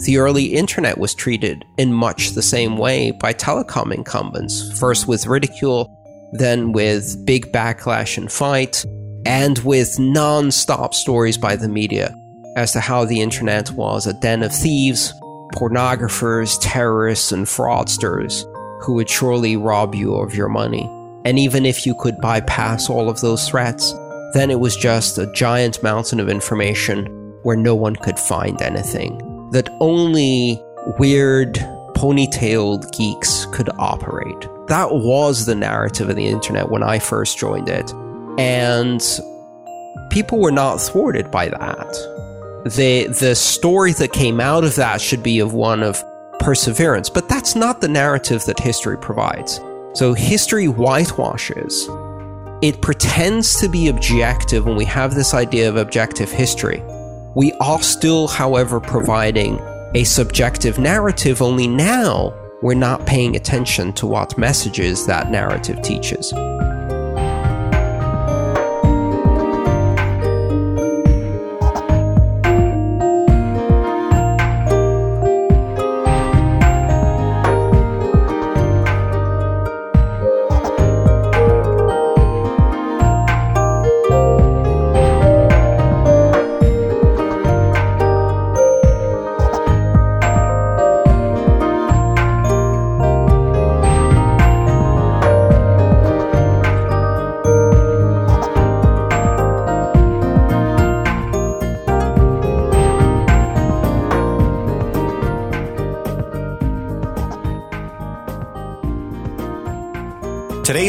[0.05, 5.27] The early internet was treated in much the same way by telecom incumbents, first with
[5.27, 5.93] ridicule,
[6.33, 8.85] then with big backlash and fight,
[9.25, 12.15] and with non stop stories by the media
[12.57, 15.13] as to how the internet was a den of thieves,
[15.55, 18.45] pornographers, terrorists, and fraudsters
[18.81, 20.89] who would surely rob you of your money.
[21.25, 23.93] And even if you could bypass all of those threats,
[24.33, 27.07] then it was just a giant mountain of information
[27.43, 29.19] where no one could find anything
[29.53, 30.61] that only
[30.99, 31.55] weird
[31.95, 34.49] ponytailed geeks could operate.
[34.69, 37.93] That was the narrative of the internet when I first joined it.
[38.39, 39.01] And
[40.11, 41.93] people were not thwarted by that.
[42.67, 46.05] The, the story that came out of that should be of one of
[46.41, 49.61] perseverance, but that's not the narrative that history provides.
[49.95, 51.89] So history whitewashes.
[52.63, 56.83] It pretends to be objective when we have this idea of objective history.
[57.35, 59.61] We are still, however, providing
[59.95, 66.33] a subjective narrative, only now we're not paying attention to what messages that narrative teaches.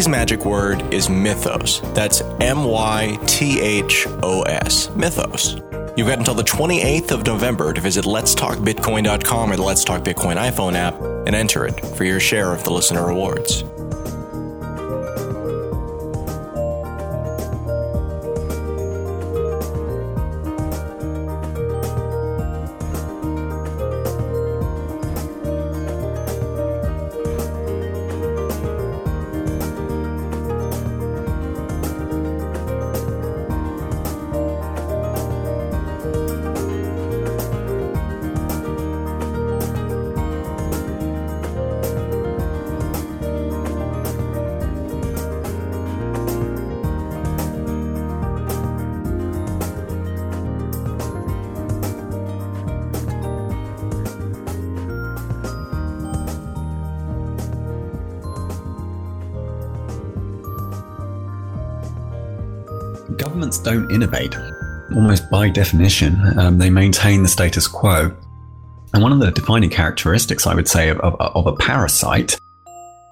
[0.08, 1.82] Magic word is mythos.
[1.94, 4.90] That's M Y T H O S.
[4.92, 5.56] Mythos.
[5.98, 10.36] You've got until the 28th of November to visit letstalkbitcoin.com or the Let's Talk Bitcoin
[10.36, 13.64] iPhone app and enter it for your share of the listener rewards.
[63.18, 64.36] Governments don't innovate,
[64.96, 68.16] almost by definition, um, they maintain the status quo.
[68.94, 72.38] And one of the defining characteristics, I would say, of, of, of a parasite,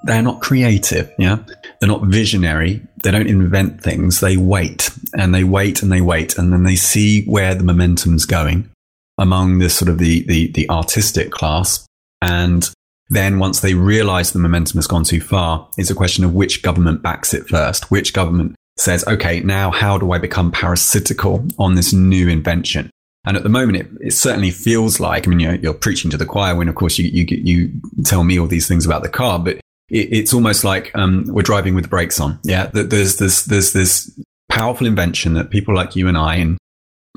[0.03, 1.11] they're not creative.
[1.17, 1.39] Yeah.
[1.79, 2.81] They're not visionary.
[3.03, 4.19] They don't invent things.
[4.19, 6.37] They wait and they wait and they wait.
[6.37, 8.69] And then they see where the momentum's going
[9.17, 11.85] among the sort of the, the, the artistic class.
[12.21, 12.69] And
[13.09, 16.61] then once they realize the momentum has gone too far, it's a question of which
[16.61, 21.75] government backs it first, which government says, okay, now how do I become parasitical on
[21.75, 22.89] this new invention?
[23.25, 26.17] And at the moment, it, it certainly feels like, I mean, you're, you're, preaching to
[26.17, 27.71] the choir when, of course, you, you, you
[28.03, 29.57] tell me all these things about the car, but
[29.89, 32.39] it, it's almost like um, we're driving with the brakes on.
[32.43, 32.67] Yeah.
[32.67, 34.19] There's this, there's this
[34.49, 36.57] powerful invention that people like you and I and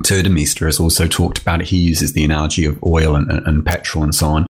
[0.03, 1.61] Tuur Demeester has also talked about.
[1.61, 4.47] He uses the analogy of oil and, and petrol and so on.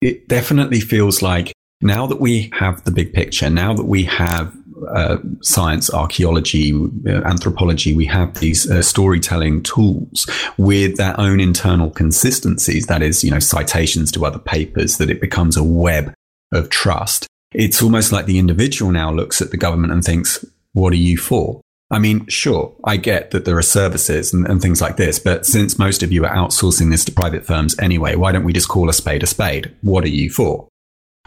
[0.00, 4.56] It definitely feels like now that we have the big picture, now that we have
[4.88, 6.72] uh, science, archaeology,
[7.06, 12.86] uh, anthropology, we have these uh, storytelling tools with their own internal consistencies.
[12.86, 16.12] That is, you know, citations to other papers, that it becomes a web
[16.52, 17.26] of trust.
[17.52, 21.16] It's almost like the individual now looks at the government and thinks, what are you
[21.16, 21.60] for?
[21.90, 25.46] I mean, sure, I get that there are services and, and, things like this, but
[25.46, 28.68] since most of you are outsourcing this to private firms anyway, why don't we just
[28.68, 29.74] call a spade a spade?
[29.80, 30.68] What are you for?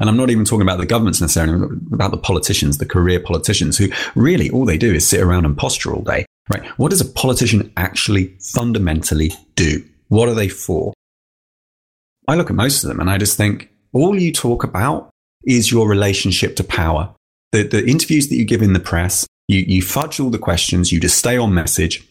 [0.02, 3.78] And I'm not even talking about the governments necessarily, about the politicians, the career politicians
[3.78, 6.66] who really all they do is sit around and posture all day, right?
[6.80, 9.86] What does a politician actually fundamentally do?
[10.08, 10.92] What are they for?
[12.28, 15.12] I look at most of them and I just think all you talk about
[15.44, 17.14] is your relationship to power.
[17.52, 20.92] The, the interviews that you give in the press, you, you fudge all the questions,
[20.92, 22.04] you just stay on message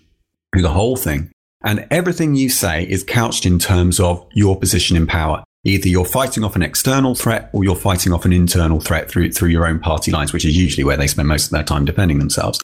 [0.52, 1.32] through the whole thing.
[1.64, 5.42] And everything you say is couched in terms of your position in power.
[5.64, 9.30] Either you're fighting off an external threat or you're fighting off an internal threat through,
[9.30, 11.84] through your own party lines, which is usually where they spend most of their time
[11.84, 12.60] defending themselves.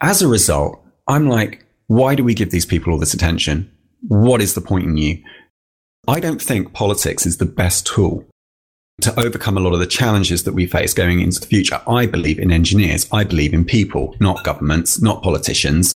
[0.00, 3.70] As a result, I'm like, why do we give these people all this attention?
[4.08, 5.22] What is the point in you?
[6.08, 8.26] I don't think politics is the best tool
[9.02, 11.80] to overcome a lot of the challenges that we face going into the future.
[11.86, 13.06] I believe in engineers.
[13.12, 15.94] I believe in people, not governments, not politicians.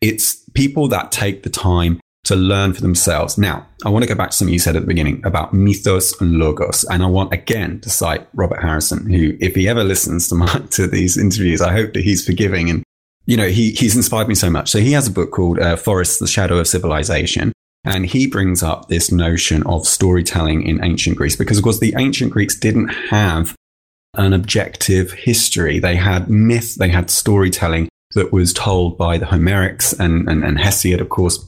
[0.00, 3.38] It's people that take the time to learn for themselves.
[3.38, 6.20] Now, I want to go back to something you said at the beginning about mythos
[6.20, 6.84] and logos.
[6.84, 10.46] And I want again to cite Robert Harrison, who, if he ever listens to my,
[10.70, 12.68] to these interviews, I hope that he's forgiving.
[12.68, 12.82] And,
[13.26, 14.70] you know, he, he's inspired me so much.
[14.70, 17.52] So he has a book called uh, Forests, the Shadow of Civilization.
[17.84, 21.94] And he brings up this notion of storytelling in ancient Greece because, of course, the
[21.96, 23.54] ancient Greeks didn't have
[24.14, 25.78] an objective history.
[25.78, 30.58] They had myth, they had storytelling that was told by the Homerics and, and, and
[30.58, 31.38] Hesiod, of course,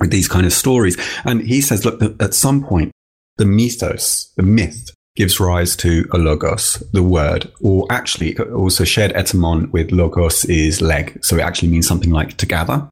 [0.00, 0.96] with these kind of stories.
[1.24, 2.92] And he says, look, at some point,
[3.36, 9.12] the mythos, the myth, gives rise to a logos, the word, or actually also shared
[9.12, 11.18] etymon with logos is leg.
[11.24, 12.88] So it actually means something like to gather.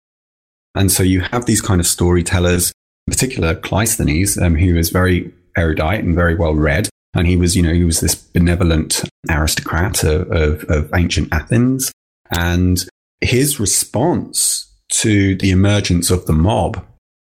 [0.75, 2.73] And so you have these kind of storytellers,
[3.07, 6.89] in particular Cleisthenes, um, who is very erudite and very well read.
[7.15, 11.93] And he was, you know, he was this benevolent aristocrat of, of, of ancient Athens.
[12.31, 12.85] And
[13.21, 16.85] his response to the emergence of the mob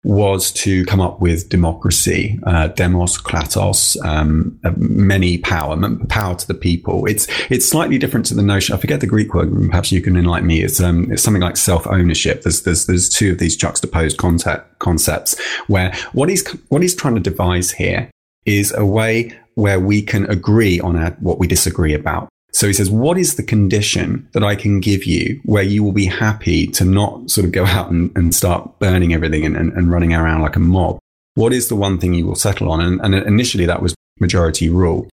[0.05, 5.75] was to come up with democracy, uh, demos, kratos, um, uh, many power,
[6.09, 7.07] power to the people.
[7.07, 8.75] It's it's slightly different to the notion.
[8.75, 9.51] I forget the Greek word.
[9.69, 10.61] Perhaps you can enlighten me.
[10.61, 12.43] It's um, it's something like self ownership.
[12.43, 17.15] There's there's there's two of these juxtaposed concept, concepts where what he's what he's trying
[17.15, 18.11] to devise here
[18.45, 22.29] is a way where we can agree on our, what we disagree about.
[22.55, 25.91] So he says, what is the condition that I can give you where you will
[25.91, 29.73] be happy to not sort of go out and, and start burning everything and, and,
[29.73, 30.97] and, running around like a mob?
[31.33, 32.79] What is the one thing you will settle on?
[32.79, 35.09] And, and initially that was majority rule.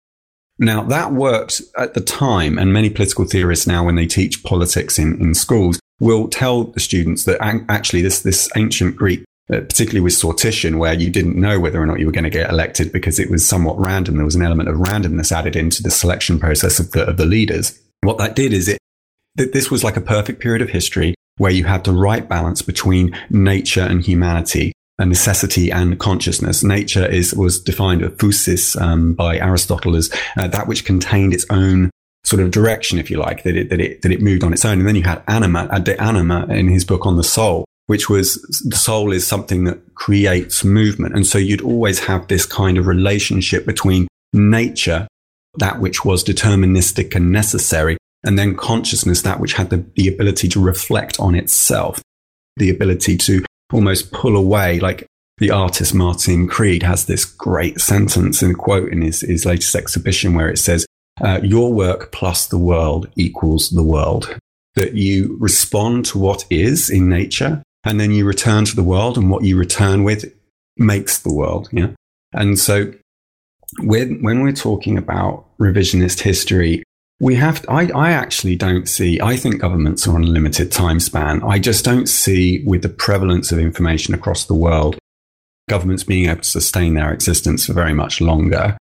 [0.58, 4.98] Now that worked at the time, and many political theorists now, when they teach politics
[4.98, 7.38] in, in schools, will tell the students that
[7.70, 11.98] actually this, this ancient Greek particularly with sortition, where you didn't know whether or not
[11.98, 14.16] you were going to get elected because it was somewhat random.
[14.16, 17.26] There was an element of randomness added into the selection process of the, of the
[17.26, 17.78] leaders.
[18.02, 18.78] What that did is it,
[19.36, 22.62] that this was like a perfect period of history where you had the right balance
[22.62, 26.62] between nature and humanity, a necessity and consciousness.
[26.62, 31.46] Nature is was defined as physis um, by Aristotle as uh, that which contained its
[31.48, 31.90] own
[32.24, 34.64] sort of direction, if you like, that it that it that it moved on its
[34.64, 34.78] own.
[34.78, 38.34] And then you had anima, uh, anima, in his book on the soul, which was
[38.68, 41.14] the soul is something that creates movement.
[41.14, 45.08] And so you'd always have this kind of relationship between nature,
[45.56, 50.48] that which was deterministic and necessary, and then consciousness, that which had the, the ability
[50.48, 52.00] to reflect on itself,
[52.56, 55.06] the ability to almost pull away, like
[55.38, 60.34] the artist Martin Creed has this great sentence and quote in his, his latest exhibition
[60.34, 60.86] where it says,
[61.20, 64.36] uh, your work plus the world equals the world.
[64.76, 69.16] That you respond to what is in nature and then you return to the world,
[69.16, 70.32] and what you return with
[70.76, 71.68] makes the world.
[71.72, 71.90] Yeah.
[72.32, 72.92] And so
[73.80, 76.82] when, when we're talking about revisionist history,
[77.20, 80.72] we have, to, I, I actually don't see, I think governments are on a limited
[80.72, 81.42] time span.
[81.42, 84.98] I just don't see with the prevalence of information across the world,
[85.68, 88.76] governments being able to sustain their existence for very much longer.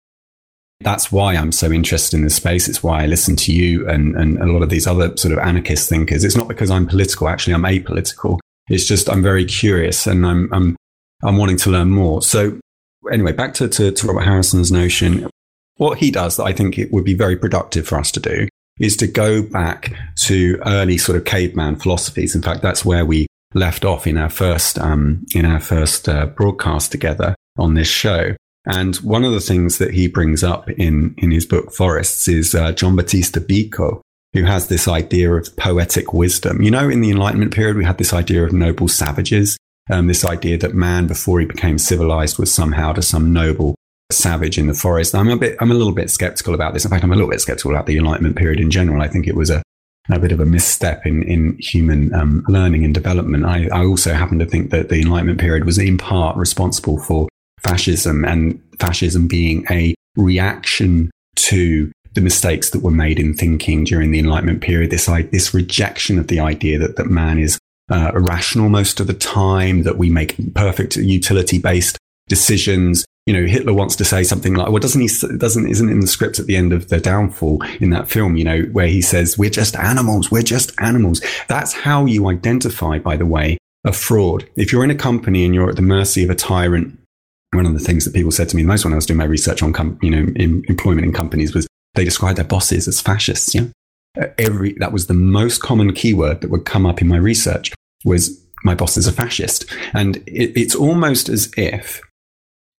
[0.81, 2.67] That's why I'm so interested in this space.
[2.67, 5.39] It's why I listen to you and, and a lot of these other sort of
[5.39, 6.23] anarchist thinkers.
[6.23, 7.27] It's not because I'm political.
[7.27, 8.37] Actually, I'm apolitical.
[8.69, 10.75] It's just I'm very curious and I'm, I'm,
[11.23, 12.21] I'm wanting to learn more.
[12.21, 12.59] So
[13.11, 15.29] anyway, back to, to, to Robert Harrison's notion.
[15.77, 18.47] What he does that I think it would be very productive for us to do
[18.79, 22.35] is to go back to early sort of caveman philosophies.
[22.35, 26.27] In fact, that's where we left off in our first um, in our first uh,
[26.27, 28.35] broadcast together on this show.
[28.65, 32.53] And one of the things that he brings up in in his book Forests is
[32.53, 34.01] uh, Giambattista Vico,
[34.37, 36.61] who has this idea of poetic wisdom.
[36.61, 39.57] You know, in the Enlightenment period, we had this idea of noble savages,
[39.89, 43.75] um, this idea that man, before he became civilized, was somehow to some noble
[44.11, 45.15] savage in the forest.
[45.15, 46.85] I'm a bit, I'm a little bit skeptical about this.
[46.85, 49.01] In fact, I'm a little bit skeptical about the Enlightenment period in general.
[49.01, 49.61] I think it was a,
[50.09, 53.45] a bit of a misstep in, in human um, learning and development.
[53.45, 57.27] I, I also happen to think that the Enlightenment period was in part responsible for
[57.59, 64.09] fascism and fascism being a reaction to the mistakes that were made in thinking during
[64.09, 64.89] the Enlightenment period.
[64.89, 67.59] This, this rejection of the idea that, that man is
[67.91, 73.45] uh, irrational most of the time, that we make perfect utility based decisions, you know,
[73.45, 76.47] Hitler wants to say something like, well, doesn't he, doesn't, isn't in the script at
[76.47, 79.75] the end of the downfall in that film, you know, where he says, we're just
[79.75, 81.21] animals, we're just animals.
[81.47, 84.49] That's how you identify, by the way, a fraud.
[84.55, 86.97] If you're in a company and you're at the mercy of a tyrant,
[87.51, 89.17] one of the things that people said to me the most when I was doing
[89.17, 91.67] my research on, com- you know, in employment in companies was
[91.97, 93.53] they described their bosses as fascists.
[93.53, 93.65] Yeah.
[94.19, 97.73] Uh, every, that was the most common keyword that would come up in my research
[98.05, 99.65] was my boss is a fascist.
[99.93, 102.01] And it, it's almost as if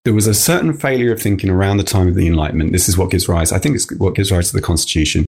[0.04, 2.72] there was a certain failure of thinking around the time of the Enlightenment.
[2.72, 5.26] This is what gives rise, I think it's what gives rise to the Constitution.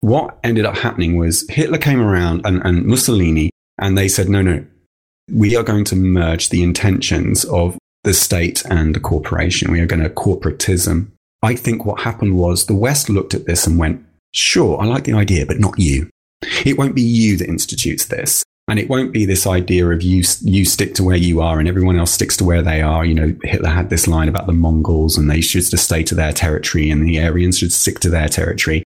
[0.00, 4.40] What ended up happening was Hitler came around and, and Mussolini, and they said, no,
[4.40, 4.64] no,
[5.30, 9.70] we are going to merge the intentions of the state and the corporation.
[9.70, 11.10] We are going to corporatism.
[11.42, 15.04] I think what happened was the West looked at this and went, sure, I like
[15.04, 16.10] the idea, but not you.
[16.64, 18.44] It won't be you that institutes this.
[18.68, 21.66] And it won't be this idea of you, you stick to where you are and
[21.66, 23.04] everyone else sticks to where they are.
[23.04, 26.14] You know, Hitler had this line about the Mongols and they should just stay to
[26.14, 28.84] their territory and the Aryans should stick to their territory.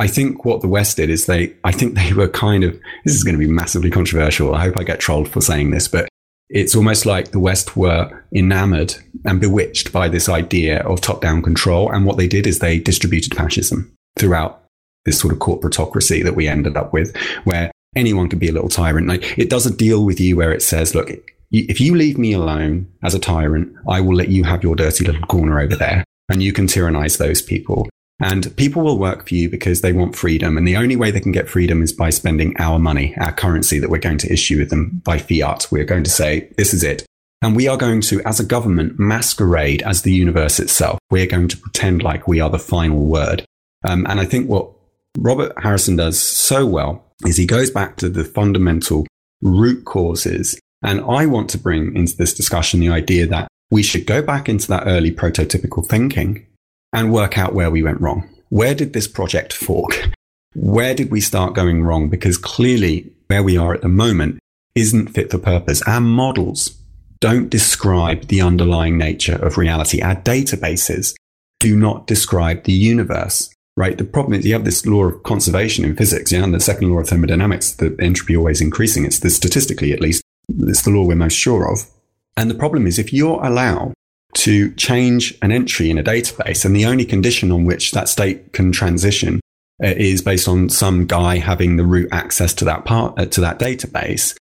[0.00, 3.14] I think what the West did is they, I think they were kind of, this
[3.14, 4.54] is going to be massively controversial.
[4.54, 6.08] I hope I get trolled for saying this, but
[6.50, 8.94] it's almost like the West were enamored
[9.24, 11.90] and bewitched by this idea of top down control.
[11.90, 14.62] And what they did is they distributed fascism throughout
[15.04, 18.68] this sort of corporatocracy that we ended up with, where anyone can be a little
[18.68, 19.06] tyrant.
[19.06, 21.10] Like it doesn't deal with you where it says, look,
[21.52, 25.04] if you leave me alone as a tyrant, I will let you have your dirty
[25.04, 27.88] little corner over there and you can tyrannize those people.
[28.20, 30.58] And people will work for you because they want freedom.
[30.58, 33.78] And the only way they can get freedom is by spending our money, our currency
[33.78, 35.66] that we're going to issue with them by fiat.
[35.70, 37.06] We're going to say, this is it.
[37.42, 40.98] And we are going to, as a government, masquerade as the universe itself.
[41.10, 43.46] We're going to pretend like we are the final word.
[43.88, 44.70] Um, and I think what
[45.18, 49.06] Robert Harrison does so well is he goes back to the fundamental
[49.40, 50.60] root causes.
[50.82, 54.48] And I want to bring into this discussion the idea that we should go back
[54.48, 56.46] into that early prototypical thinking
[56.92, 58.28] and work out where we went wrong.
[58.48, 60.10] Where did this project fork?
[60.54, 62.08] Where did we start going wrong?
[62.08, 64.38] Because clearly where we are at the moment
[64.74, 65.82] isn't fit for purpose.
[65.82, 66.76] Our models
[67.20, 70.00] don't describe the underlying nature of reality.
[70.00, 71.14] Our databases
[71.60, 73.96] do not describe the universe right?
[73.96, 76.90] The problem is you have this law of conservation in physics, yeah, and the second
[76.90, 79.06] law of thermodynamics, the entropy always increasing.
[79.06, 81.88] It's the statistically, at least, it's the law we're most sure of.
[82.36, 83.94] And the problem is if you're allowed
[84.34, 88.52] to change an entry in a database and the only condition on which that state
[88.52, 89.40] can transition
[89.82, 93.40] uh, is based on some guy having the root access to that part, uh, to
[93.40, 94.36] that database,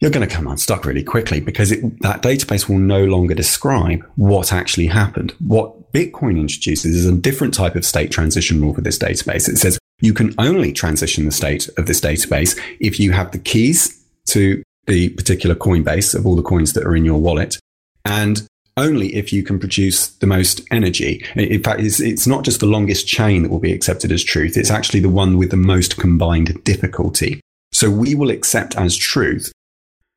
[0.00, 4.04] you're going to come unstuck really quickly because it, that database will no longer describe
[4.16, 5.34] what actually happened.
[5.40, 9.48] What Bitcoin introduces is a different type of state transition rule for this database.
[9.48, 13.38] It says you can only transition the state of this database if you have the
[13.38, 17.58] keys to the particular Coinbase of all the coins that are in your wallet
[18.04, 18.46] and
[18.78, 21.24] only if you can produce the most energy.
[21.34, 24.56] In fact, it's, it's not just the longest chain that will be accepted as truth.
[24.56, 27.40] It's actually the one with the most combined difficulty.
[27.72, 29.52] So we will accept as truth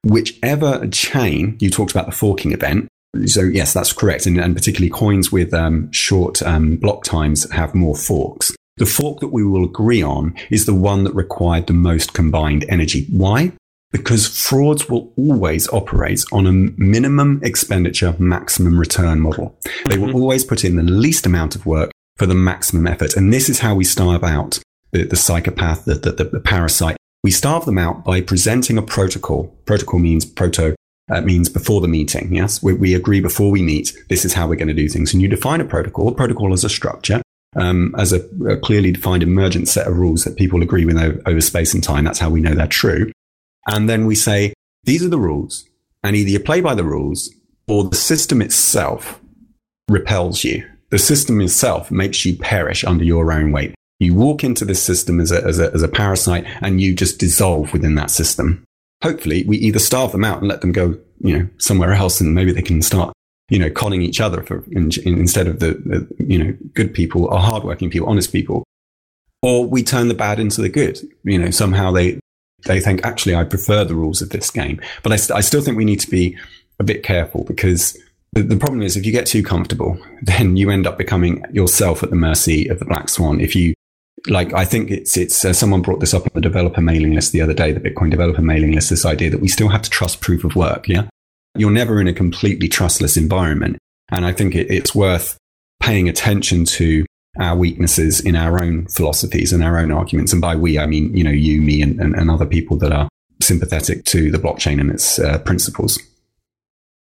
[0.03, 2.88] whichever chain you talked about the forking event.
[3.26, 4.26] So yes, that's correct.
[4.26, 8.55] And, and particularly coins with um, short um, block times have more forks.
[8.78, 12.66] The fork that we will agree on is the one that required the most combined
[12.70, 13.05] energy.
[13.09, 13.51] Why?
[13.92, 19.58] Because frauds will always operate on a minimum expenditure, maximum return model.
[19.89, 20.18] They will mm-hmm.
[20.18, 23.16] always put in the least amount of work for the maximum effort.
[23.16, 24.60] And this is how we starve out
[24.92, 26.98] the, the psychopath, the, the, the, parasite.
[27.24, 29.48] We starve them out by presenting a protocol.
[29.66, 30.76] Protocol means proto,
[31.12, 32.34] uh, means before the meeting.
[32.34, 32.62] Yes.
[32.64, 33.94] We, we agree before we meet.
[34.10, 35.14] This is how we're going to do things.
[35.14, 36.08] And you define a protocol.
[36.08, 37.22] A protocol is a structure.
[37.58, 41.22] Um, as a, a, clearly defined emergent set of rules that people agree with over,
[41.26, 42.06] over space and time.
[42.06, 43.12] That's how we know they're true.
[43.68, 44.53] And then we say,
[44.84, 45.66] these are the rules.
[46.03, 47.34] And either you play by the rules
[47.68, 49.22] or the system itself
[49.88, 50.68] repels you.
[50.89, 53.76] The system itself makes you perish under your own weight.
[53.99, 57.20] You walk into this system as a, as a, as a parasite and you just
[57.20, 58.66] dissolve within that system.
[59.03, 62.34] Hopefully we either starve them out and let them go, you know, somewhere else and
[62.34, 63.14] maybe they can start,
[63.49, 66.93] you know, conning each other for, in, in, instead of the, the, you know, good
[66.93, 68.64] people or hardworking people, honest people.
[69.43, 70.99] Or we turn the bad into the good.
[71.24, 72.20] You know, somehow they,
[72.66, 74.80] they think, actually, I prefer the rules of this game.
[75.03, 76.38] But I, st- I still think we need to be
[76.80, 77.97] a bit careful because
[78.34, 82.03] the, the, problem is if you get too comfortable, then you end up becoming yourself
[82.03, 83.39] at the mercy of the black swan.
[83.39, 83.74] If you,
[84.28, 87.32] like, I think it's, it's, uh, someone brought this up on the developer mailing list
[87.32, 89.89] the other day, the Bitcoin developer mailing list, this idea that we still have to
[89.89, 90.88] trust proof of work.
[90.88, 91.07] Yeah.
[91.55, 93.78] You're never in a completely trustless environment.
[94.09, 95.38] And I think it, it's worth
[95.82, 97.05] paying attention to
[97.40, 100.34] our weaknesses in our own philosophies and our own arguments.
[100.34, 102.92] And by we, I mean, you know, you, me, and, and, and other people that
[102.92, 103.08] are
[103.42, 106.00] sympathetic to the blockchain and its uh, principles.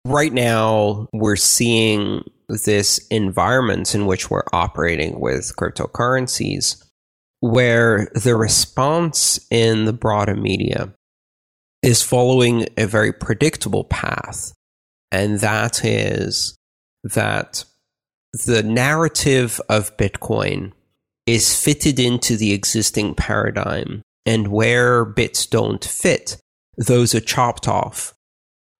[0.06, 6.82] Right now, we're seeing this environment in which we're operating with cryptocurrencies
[7.40, 10.92] where the response in the broader media
[11.82, 14.52] is following a very predictable path.
[15.12, 16.56] And that is
[17.04, 17.64] that
[18.34, 20.72] the narrative of Bitcoin
[21.24, 24.02] is fitted into the existing paradigm.
[24.26, 26.38] And where bits don't fit,
[26.76, 28.12] those are chopped off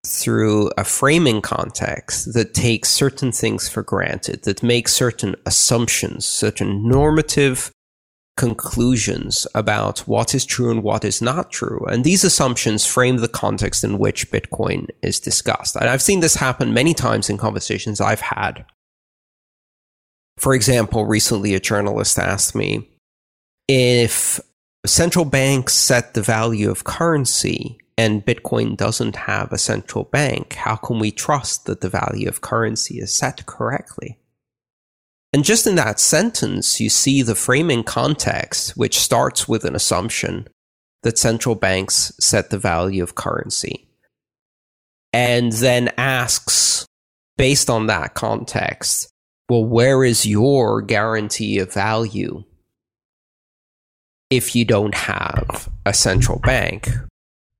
[0.07, 6.89] through a framing context that takes certain things for granted, that makes certain assumptions, certain
[6.89, 7.71] normative
[8.37, 11.85] conclusions about what is true and what is not true.
[11.89, 15.77] And these assumptions frame the context in which Bitcoin is discussed.
[15.77, 18.65] And I've seen this happen many times in conversations I've had
[20.37, 22.89] for example, recently a journalist asked me
[23.69, 24.41] if
[24.85, 30.77] central banks set the value of currency and Bitcoin doesn't have a central bank, how
[30.77, 34.19] can we trust that the value of currency is set correctly?
[35.33, 40.49] And just in that sentence, you see the framing context, which starts with an assumption
[41.03, 43.89] that central banks set the value of currency,
[45.13, 46.87] and then asks,
[47.37, 49.11] based on that context,
[49.49, 52.45] well, where is your guarantee of value
[54.31, 56.89] if you don't have a central bank?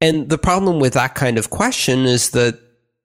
[0.01, 2.59] And the problem with that kind of question is that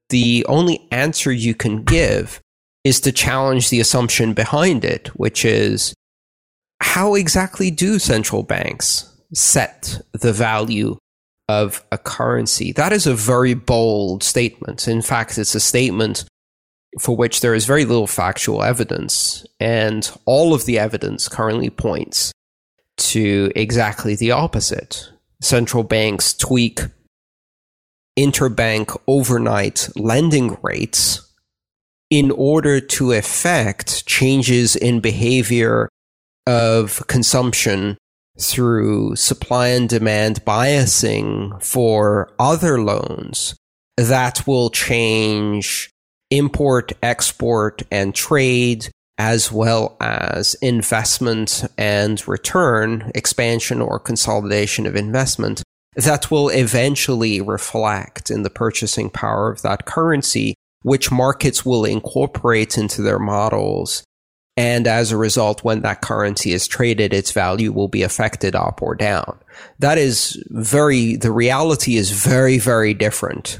[0.09, 2.41] the only answer you can give
[2.83, 5.93] is to challenge the assumption behind it, which is
[6.81, 10.97] how exactly do central banks set the value
[11.47, 12.71] of a currency?
[12.71, 14.87] That is a very bold statement.
[14.87, 16.25] In fact, it's a statement
[16.99, 22.31] for which there is very little factual evidence, and all of the evidence currently points
[22.97, 25.09] to exactly the opposite.
[25.41, 26.81] Central banks tweak
[28.17, 31.25] interbank overnight lending rates
[32.09, 35.87] in order to effect changes in behavior
[36.47, 37.97] of consumption
[38.39, 43.55] through supply and demand biasing for other loans
[43.97, 45.91] that will change
[46.29, 55.61] import, export, and trade, as well as investment and return, expansion or consolidation of investment,
[55.95, 62.77] that will eventually reflect in the purchasing power of that currency, which markets will incorporate
[62.77, 64.03] into their models.
[64.55, 68.81] And as a result, when that currency is traded, its value will be affected up
[68.81, 69.39] or down.
[69.79, 73.59] That is very, the reality is very, very different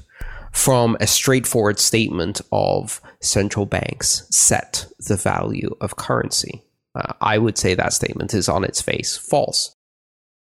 [0.52, 6.64] from a straightforward statement of central banks set the value of currency.
[6.96, 9.76] Uh, I would say that statement is on its face false.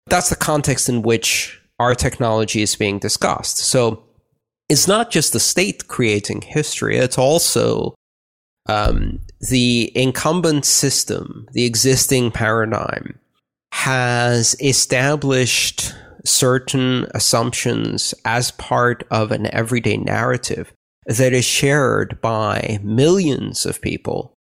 [0.08, 3.58] That's the context in which our technology is being discussed.
[3.58, 4.04] So
[4.70, 7.96] it's not just the state creating history, it's also
[8.68, 9.20] um,
[9.50, 13.20] the incumbent system, the existing paradigm,
[13.74, 15.94] has established
[16.26, 20.74] certain assumptions as part of an everyday narrative
[21.06, 24.34] that is shared by millions of people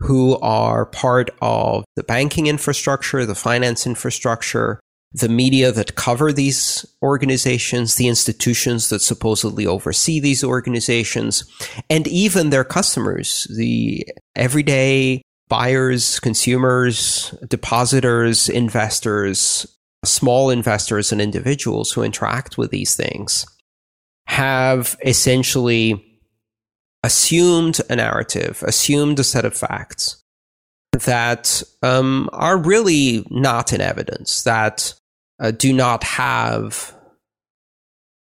[0.00, 4.80] who are part of the banking infrastructure, the finance infrastructure,
[5.12, 11.44] the media that cover these organizations, the institutions that supposedly oversee these organizations,
[11.88, 19.66] and even their customers, the everyday buyers, consumers, depositors, investors,
[20.04, 23.46] small investors, and individuals who interact with these things
[24.26, 26.04] have essentially
[27.02, 30.22] assumed a narrative, assumed a set of facts
[30.92, 34.94] that um, are really not in evidence, that
[35.40, 36.94] uh, do not have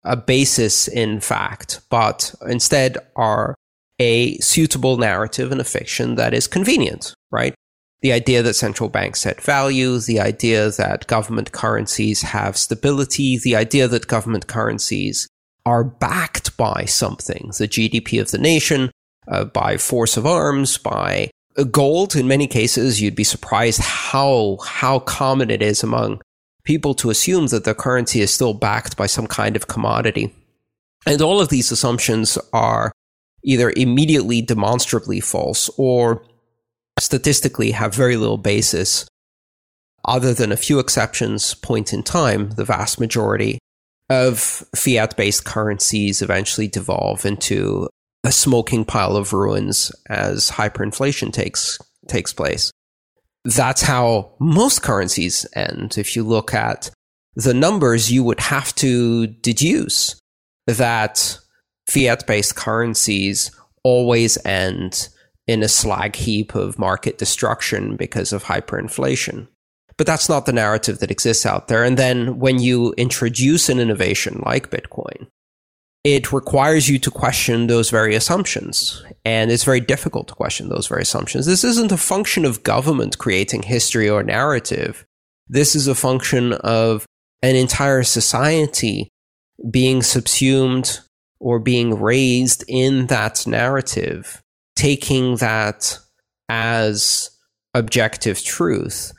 [0.04, 3.56] a basis in fact, but instead are
[4.00, 7.56] a suitable narrative and a fiction that is convenient, right?
[8.02, 13.56] The idea that central banks set value, the idea that government currencies have stability, the
[13.56, 15.28] idea that government currencies
[15.66, 18.92] are backed by something, the GDP of the nation,
[19.28, 21.30] uh, by force of arms, by
[21.72, 22.16] gold.
[22.16, 26.22] In many cases, you'd be surprised how how common it is among
[26.64, 30.34] people to assume that the currency is still backed by some kind of commodity.
[31.06, 32.92] And all of these assumptions are
[33.44, 36.22] either immediately demonstrably false or
[37.00, 39.08] statistically have very little basis.
[40.06, 43.60] Other than a few exceptions, point in time, the vast majority
[44.10, 44.40] of
[44.76, 47.90] fiat based currencies eventually devolve into
[48.24, 51.78] a smoking pile of ruins as hyperinflation takes
[52.08, 52.72] takes place.
[53.44, 55.98] That's how most currencies end.
[55.98, 56.90] If you look at
[57.36, 60.20] the numbers, you would have to deduce
[60.66, 61.38] that
[61.88, 63.52] fiat based currencies
[63.84, 65.10] always end
[65.48, 69.48] in a slag heap of market destruction because of hyperinflation.
[69.98, 71.84] But that's not the narrative that exists out there.
[71.84, 75.28] And then when you introduce an innovation like Bitcoin,
[76.04, 79.04] it requires you to question those very assumptions.
[79.26, 81.46] And it's very difficult to question those very assumptions.
[81.46, 85.06] This isn't a function of government creating history or narrative.
[85.48, 87.06] This is a function of
[87.42, 89.10] an entire society
[89.72, 91.00] being subsumed
[91.40, 94.42] or being raised in that narrative,
[94.78, 95.98] taking that
[96.48, 97.30] as
[97.74, 99.12] objective truth,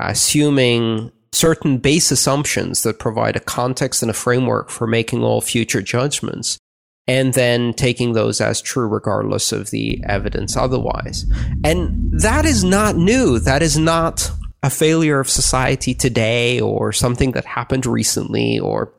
[0.00, 5.80] assuming certain base assumptions that provide a context and a framework for making all future
[5.80, 6.58] judgments,
[7.06, 11.24] and then taking those as true regardless of the evidence otherwise.
[11.64, 13.38] And that is not new.
[13.38, 14.30] That is not
[14.62, 18.92] a failure of society today or something that happened recently or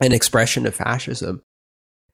[0.00, 1.42] an expression of fascism.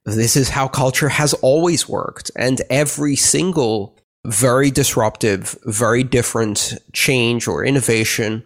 [0.04, 2.30] This is how culture has always worked.
[2.36, 8.44] And every single very disruptive, very different change or innovation,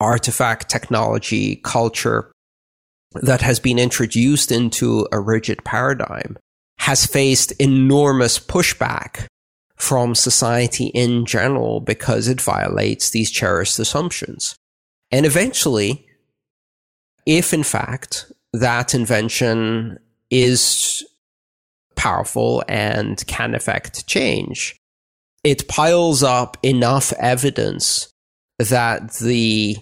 [0.00, 2.32] artifact, technology, culture
[3.14, 6.36] that has been introduced into a rigid paradigm
[6.78, 9.26] has faced enormous pushback
[9.76, 14.54] from society in general because it violates these cherished assumptions.
[15.10, 16.06] And eventually,
[17.26, 19.98] if in fact that invention
[20.30, 21.04] is
[21.96, 24.76] powerful and can affect change,
[25.44, 28.08] it piles up enough evidence
[28.58, 29.76] that the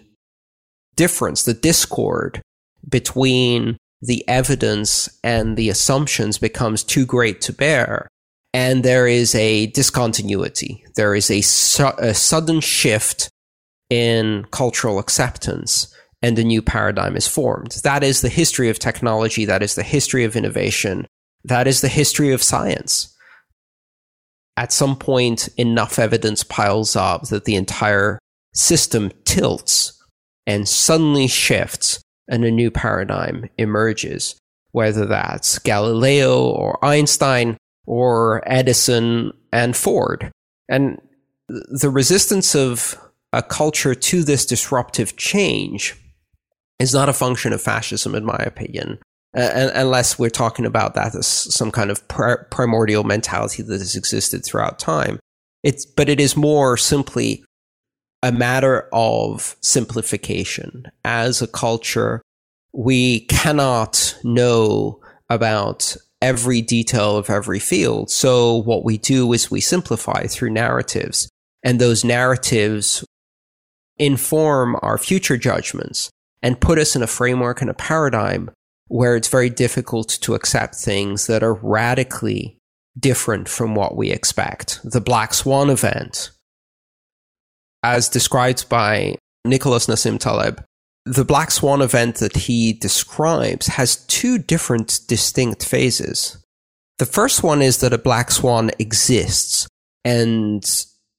[0.96, 2.42] difference, the discord
[2.88, 8.08] between the evidence and the assumptions becomes too great to bear.
[8.54, 10.84] And there is a discontinuity.
[10.96, 13.28] There is a, su- a sudden shift
[13.90, 17.72] in cultural acceptance and a new paradigm is formed.
[17.84, 19.44] That is the history of technology.
[19.44, 21.06] That is the history of innovation.
[21.44, 23.14] That is the history of science.
[24.56, 28.18] At some point, enough evidence piles up that the entire
[28.54, 30.02] system tilts
[30.46, 34.36] and suddenly shifts and a new paradigm emerges,
[34.72, 37.56] whether that's Galileo or Einstein
[37.86, 40.32] or Edison and Ford.
[40.68, 41.00] And
[41.48, 42.98] the resistance of
[43.32, 45.96] a culture to this disruptive change
[46.78, 48.98] is not a function of fascism, in my opinion,
[49.36, 52.06] uh, unless we're talking about that as some kind of
[52.50, 55.18] primordial mentality that has existed throughout time.
[55.62, 57.44] It's, but it is more simply
[58.22, 60.84] a matter of simplification.
[61.04, 62.22] As a culture,
[62.72, 68.10] we cannot know about every detail of every field.
[68.10, 71.28] So what we do is we simplify through narratives,
[71.62, 73.04] and those narratives
[73.98, 76.10] inform our future judgments
[76.42, 78.50] and put us in a framework and a paradigm
[78.86, 82.58] where it's very difficult to accept things that are radically
[82.98, 84.80] different from what we expect.
[84.84, 86.30] The Black Swan event,
[87.82, 90.64] as described by Nicholas Nassim Taleb,
[91.04, 96.42] the Black Swan event that he describes has two different distinct phases.
[96.98, 99.68] The first one is that a black swan exists
[100.04, 100.62] and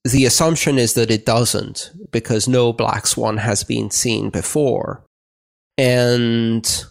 [0.04, 5.06] the assumption is that it doesn't because no black swan has been seen before.
[5.80, 6.86] And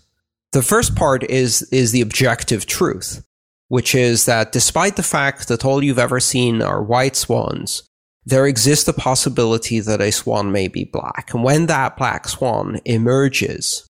[0.52, 3.22] the first part is is the objective truth,
[3.68, 7.82] which is that despite the fact that all you've ever seen are white swans,
[8.24, 11.34] there exists a possibility that a swan may be black.
[11.34, 13.86] And when that black swan emerges,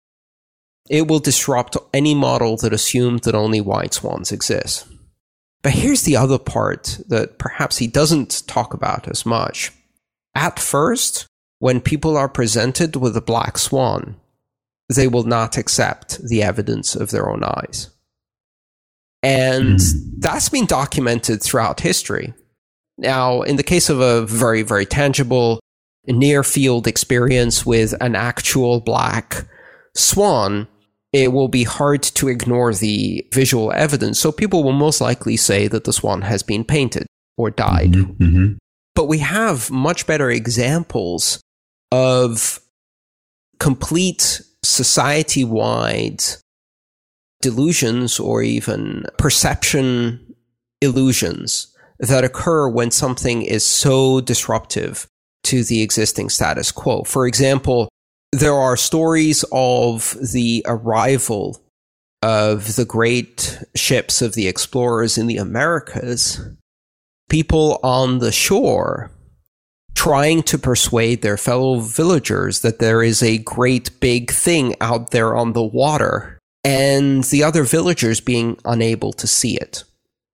[0.91, 4.85] it will disrupt any model that assumed that only white swans exist.
[5.63, 9.71] But here's the other part that perhaps he doesn't talk about as much.
[10.35, 11.25] At first,
[11.57, 14.17] when people are presented with a black swan,
[14.89, 17.89] they will not accept the evidence of their own eyes.
[19.21, 19.93] And mm.
[20.19, 22.33] that's been documented throughout history.
[22.97, 25.59] Now, in the case of a very, very tangible
[26.05, 29.47] near field experience with an actual black
[29.95, 30.67] swan,
[31.13, 34.19] it will be hard to ignore the visual evidence.
[34.19, 37.07] So people will most likely say that the swan has been painted
[37.37, 37.93] or died.
[37.93, 38.53] Mm-hmm, mm-hmm.
[38.95, 41.41] But we have much better examples
[41.91, 42.59] of
[43.59, 46.23] complete society wide
[47.41, 50.35] delusions or even perception
[50.81, 51.67] illusions
[51.99, 55.07] that occur when something is so disruptive
[55.43, 57.03] to the existing status quo.
[57.03, 57.89] For example,
[58.31, 61.61] there are stories of the arrival
[62.21, 66.39] of the great ships of the explorers in the Americas,
[67.29, 69.11] people on the shore
[69.95, 75.35] trying to persuade their fellow villagers that there is a great big thing out there
[75.35, 79.83] on the water, and the other villagers being unable to see it.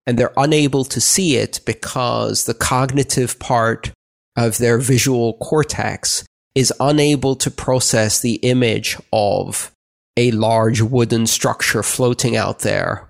[0.05, 3.91] And they're unable to see it because the cognitive part
[4.36, 6.24] of their visual cortex
[6.55, 9.72] is unable to process the image of
[10.18, 13.10] a large wooden structure floating out there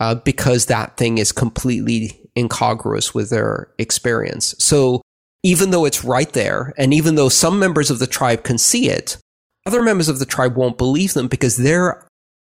[0.00, 4.54] uh, because that thing is completely incongruous with their experience.
[4.58, 5.02] So
[5.46, 8.90] even though it's right there, and even though some members of the tribe can see
[8.90, 9.16] it,
[9.64, 12.04] other members of the tribe won't believe them because their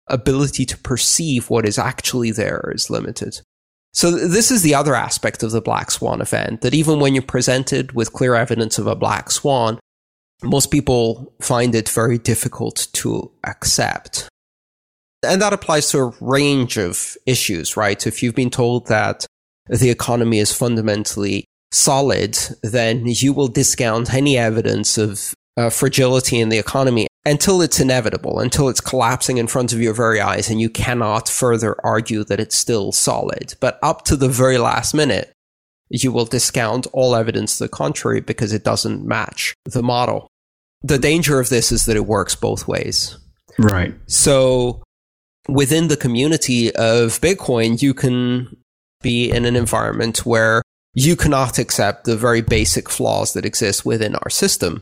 [0.07, 3.39] ability to perceive what is actually there is limited.
[3.93, 7.21] So this is the other aspect of the black swan event that even when you're
[7.21, 9.79] presented with clear evidence of a black swan,
[10.41, 14.27] most people find it very difficult to accept.
[15.23, 18.07] And that applies to a range of issues, right?
[18.07, 19.27] If you've been told that
[19.67, 21.45] the economy is fundamentally
[21.77, 27.79] solid, then you will discount any evidence of uh, fragility in the economy until it's
[27.79, 32.23] inevitable, until it's collapsing in front of your very eyes, and you cannot further argue
[32.23, 33.55] that it's still solid.
[33.59, 35.33] But up to the very last minute,
[35.89, 40.27] you will discount all evidence to the contrary because it doesn't match the model.
[40.83, 43.17] The danger of this is that it works both ways.
[43.57, 43.95] Right.
[44.05, 44.83] So
[45.47, 48.55] within the community of Bitcoin, you can
[49.01, 50.61] be in an environment where
[50.97, 54.81] you cannot accept the very basic flaws that exist within our system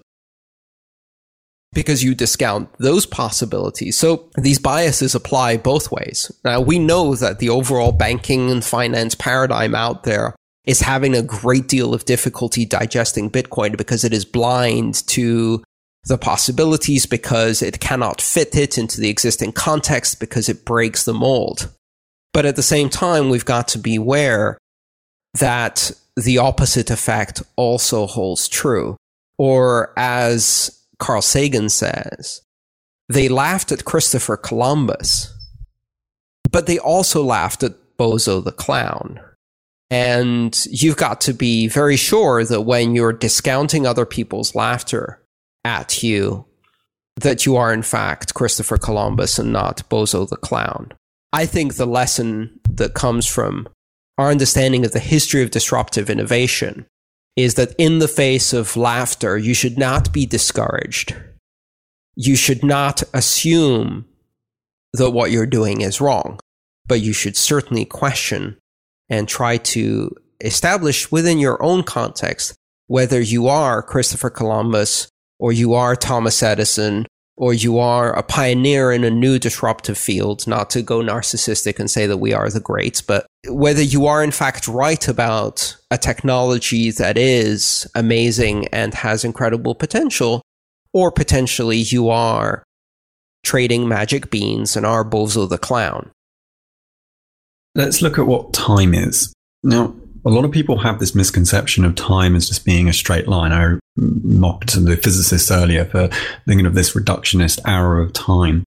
[1.74, 3.98] because you discount those possibilities.
[3.98, 6.32] So these biases apply both ways.
[6.46, 10.34] Now we know that the overall banking and finance paradigm out there
[10.66, 15.62] is having a great deal of difficulty digesting Bitcoin because it is blind to
[16.06, 21.14] the possibilities because it cannot fit it into the existing context because it breaks the
[21.14, 21.70] mold.
[22.32, 24.58] But at the same time, we've got to be aware
[25.40, 28.98] that the opposite effect also holds true.
[29.38, 32.42] Or as Carl Sagan says,
[33.10, 35.34] they laughed at Christopher Columbus,
[36.52, 39.20] but they also laughed at Bozo the Clown.
[39.92, 45.22] And you've got to be very sure that when you're discounting other people's laughter
[45.64, 46.46] at you,
[47.18, 50.92] that you are in fact Christopher Columbus and not Bozo the Clown.
[51.32, 53.68] I think the lesson that comes from
[54.18, 56.86] our understanding of the history of disruptive innovation
[57.36, 61.16] is that in the face of laughter, you should not be discouraged.
[62.16, 64.06] You should not assume
[64.94, 66.40] that what you're doing is wrong,
[66.88, 68.58] but you should certainly question
[69.10, 72.56] and try to establish within your own context
[72.88, 75.10] whether you are Christopher Columbus
[75.40, 77.06] or you are Thomas Edison
[77.38, 81.92] or you are a pioneer in a new disruptive field, not to go narcissistic and
[81.92, 85.98] say that we are the greats, but whether you are in fact right about a
[85.98, 90.42] technology that is amazing and has incredible potential,
[90.94, 92.64] or potentially you are
[93.44, 96.12] trading magic beans and are Bozo the clown.
[97.76, 99.34] Let's look at what time is.
[99.62, 99.94] Now,
[100.26, 103.52] a lot of people have this misconception of time as just being a straight line.
[103.52, 106.10] I mocked the physicists earlier for
[106.48, 108.64] thinking of this reductionist arrow of time.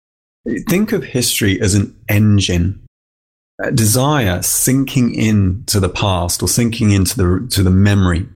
[0.67, 2.83] Think of history as an engine.
[3.61, 8.27] A desire sinking into the past or sinking into the to the memory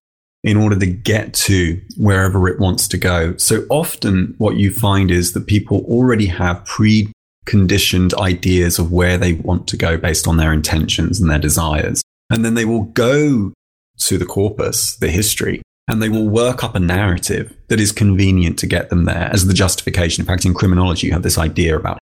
[0.44, 3.36] in order to get to wherever it wants to go.
[3.38, 9.34] So often what you find is that people already have preconditioned ideas of where they
[9.34, 12.04] want to go based on their intentions and their desires.
[12.30, 13.54] And then they will go
[14.00, 18.60] to the corpus, the history, and they will work up a narrative that is convenient
[18.60, 20.22] to get them there as the justification.
[20.22, 21.98] In fact, in criminology, you have this idea about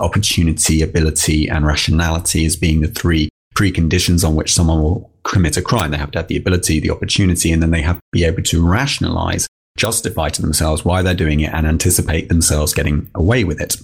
[0.00, 5.62] opportunity, ability, and rationality as being the three preconditions on which someone will commit a
[5.62, 5.92] crime.
[5.92, 8.42] They have to have the ability, the opportunity, and then they have to be able
[8.42, 9.46] to rationalize,
[9.78, 13.76] justify to themselves why they're doing it and anticipate themselves getting away with it.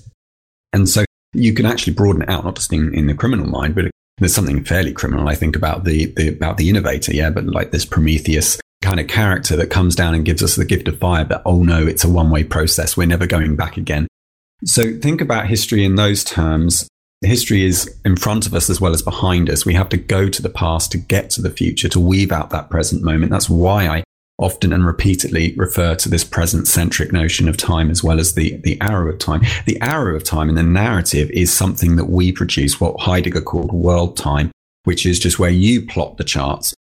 [0.72, 3.76] And so you can actually broaden it out, not just in, in the criminal mind,
[3.76, 3.90] but
[4.20, 7.12] there's something fairly criminal, I think, about the, the, about the innovator.
[7.12, 7.30] Yeah.
[7.30, 10.88] But like this Prometheus kind of character that comes down and gives us the gift
[10.88, 12.96] of fire, but oh no, it's a one way process.
[12.96, 14.06] We're never going back again.
[14.64, 16.88] So think about history in those terms
[17.22, 19.66] history is in front of us as well as behind us.
[19.66, 22.50] We have to go to the past to get to the future, to weave out
[22.50, 23.30] that present moment.
[23.30, 24.04] That's why I
[24.41, 28.57] often and repeatedly refer to this present centric notion of time as well as the,
[28.64, 29.43] the arrow of time.
[29.66, 33.72] The arrow of time in the narrative is something that we produce, what Heidegger called
[33.72, 34.51] world time,
[34.84, 36.74] which is just where you plot the charts.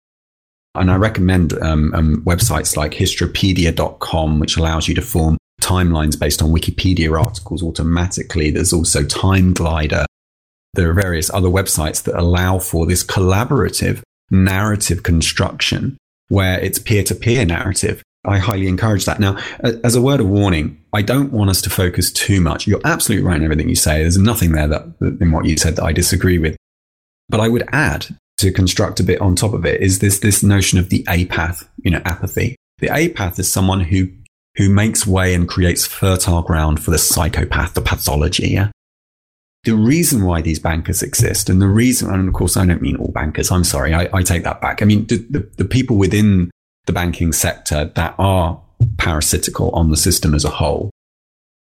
[0.75, 6.43] And I recommend um, um, websites like histropedia.com, which allows you to form timelines based
[6.43, 8.51] on Wikipedia articles automatically.
[8.51, 10.05] There's also Time Glider,
[10.77, 15.97] there are various other websites that allow for this collaborative narrative construction
[16.29, 18.03] where it's peer to peer narrative.
[18.25, 19.21] I highly encourage that.
[19.21, 22.67] Now, as a word of warning, I don't want us to focus too much.
[22.67, 24.01] You're absolutely right in everything you say.
[24.01, 26.57] There's nothing there that, in what you said that I disagree with.
[27.29, 28.07] But I would add
[28.39, 31.69] to construct a bit on top of it is this, this notion of the apath,
[31.79, 32.57] you know, apathy.
[32.79, 34.09] The apath is someone who,
[34.57, 38.49] who makes way and creates fertile ground for the psychopath, the pathology.
[38.49, 38.71] Yeah?
[39.67, 42.97] The reason why these bankers exist and the reason, and of course, I don't mean
[42.97, 43.51] all bankers.
[43.51, 43.93] I'm sorry.
[43.93, 44.81] I, I take that back.
[44.81, 46.53] I mean, the, the, the people within
[46.87, 48.61] the banking sector that are
[48.97, 50.91] parasitical on the system as a whole.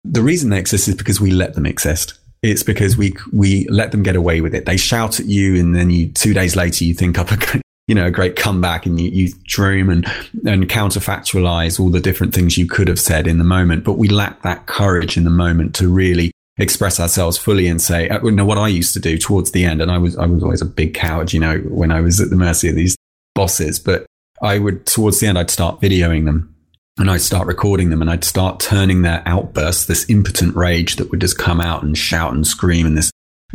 [0.04, 2.16] The reason they exist is because we let them exist.
[2.41, 4.66] It's because we we let them get away with it.
[4.66, 7.94] They shout at you, and then you two days later you think up a you
[7.94, 10.06] know a great comeback, and you, you dream and
[10.46, 13.84] and counterfactualize all the different things you could have said in the moment.
[13.84, 18.10] But we lack that courage in the moment to really express ourselves fully and say,
[18.10, 19.82] uh, you know, what I used to do towards the end.
[19.82, 22.30] And I was, I was always a big coward, you know, when I was at
[22.30, 22.95] the mercy of these
[23.34, 24.06] bosses, but
[24.41, 26.54] I would, towards the end, I'd start videoing them
[26.99, 31.10] and I'd start recording them and I'd start turning their outbursts, this impotent rage that
[31.10, 33.12] would just come out and shout and scream and this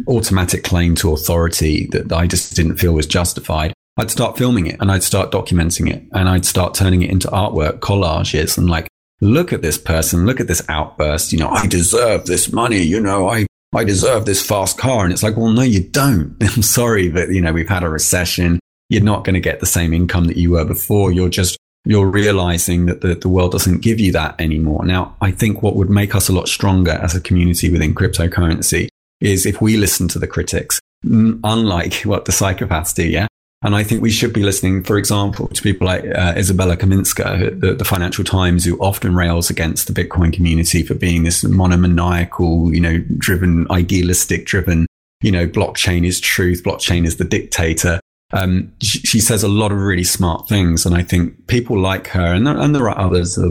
[0.07, 3.73] automatic claim to authority that I just didn't feel was justified.
[3.97, 7.29] I'd start filming it and I'd start documenting it and I'd start turning it into
[7.29, 8.88] artwork, collages and like
[9.21, 11.33] look at this person, look at this outburst.
[11.33, 12.83] You know, I deserve this money.
[12.83, 15.05] You know, I, I deserve this fast car.
[15.05, 16.37] And it's like, well, no, you don't.
[16.43, 18.61] I'm sorry, but you know, we've had a recession.
[18.89, 21.13] You're not going to get the same income that you were before.
[21.13, 24.85] You're just, you're realizing that the, the world doesn't give you that anymore.
[24.85, 28.89] Now, I think what would make us a lot stronger as a community within cryptocurrency
[29.21, 33.07] is if we listen to the critics, unlike what the psychopaths do.
[33.07, 33.27] Yeah.
[33.63, 37.61] And I think we should be listening, for example, to people like uh, Izabella Kaminska,
[37.61, 42.73] the, the, Financial Times, who often rails against the Bitcoin community for being this monomaniacal,
[42.73, 44.87] you know, driven, idealistic driven,
[45.23, 47.99] you know, blockchain is truth, blockchain is the dictator.
[48.33, 50.85] Um, she, she, says a lot of really smart things.
[50.87, 53.51] And I think people like her, and there, and there are others, uh,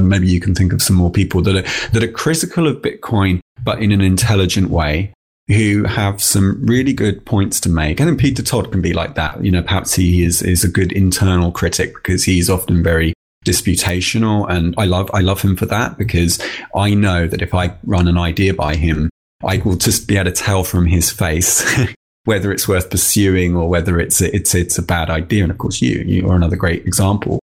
[0.00, 3.40] maybe you can think of some more people that are, that are critical of Bitcoin,
[3.64, 5.13] but in an intelligent way
[5.48, 8.00] who have some really good points to make.
[8.00, 9.44] And then Peter Todd can be like that.
[9.44, 13.12] You know, perhaps he is, is a good internal critic because he's often very
[13.44, 14.48] disputational.
[14.48, 16.42] And I love, I love him for that because
[16.74, 19.10] I know that if I run an idea by him,
[19.44, 21.62] I will just be able to tell from his face
[22.24, 25.42] whether it's worth pursuing or whether it's, a, it's, it's a bad idea.
[25.42, 27.38] And of course, you, you are another great example.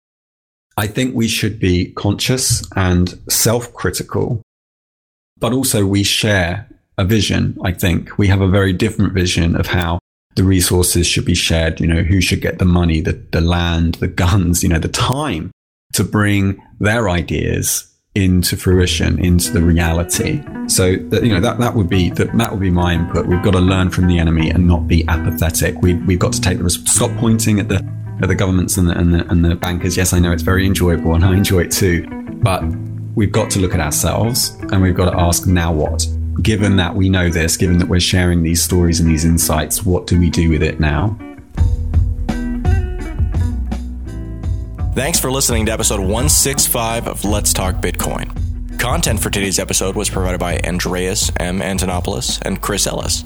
[0.76, 4.40] I think we should be conscious and self critical,
[5.36, 6.68] but also we share
[6.99, 8.18] a vision, I think.
[8.18, 10.01] We have a very different vision of how
[10.34, 13.94] the resources should be shared, you know, who should get the money, the, the land,
[13.94, 15.51] the guns, you know, the time
[15.94, 17.84] to bring their ideas
[18.14, 20.42] into fruition, into the reality.
[20.66, 23.26] So that, you know that that would be that that would be my input.
[23.26, 25.80] We've got to learn from the enemy and not be apathetic.
[25.82, 26.68] We we've got to take the.
[26.68, 27.76] Stop pointing at the
[28.20, 29.96] at the governments and the, and the and the bankers.
[29.96, 32.07] Yes, I know it's very enjoyable and I enjoy it too,
[32.42, 32.62] but
[33.14, 36.07] we've got to look at ourselves and we've got to ask now what
[36.43, 40.07] given that we know this, given that we're sharing these stories and these insights, what
[40.07, 41.16] do we do with it now?
[44.95, 48.78] Thanks for listening to episode 165 of Let's Talk Bitcoin.
[48.78, 51.61] Content for today's episode was provided by Andreas M.
[51.61, 53.24] Antonopoulos and Chris Ellis.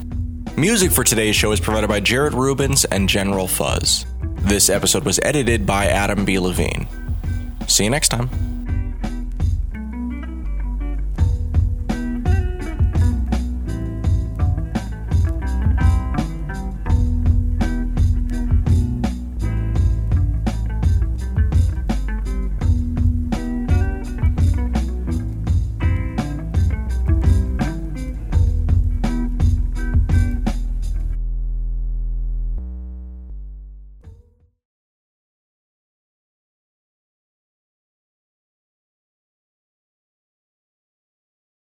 [0.55, 4.05] Music for today's show is provided by Jared Rubens and General Fuzz.
[4.41, 6.37] This episode was edited by Adam B.
[6.37, 6.87] Levine.
[7.67, 8.52] See you next time.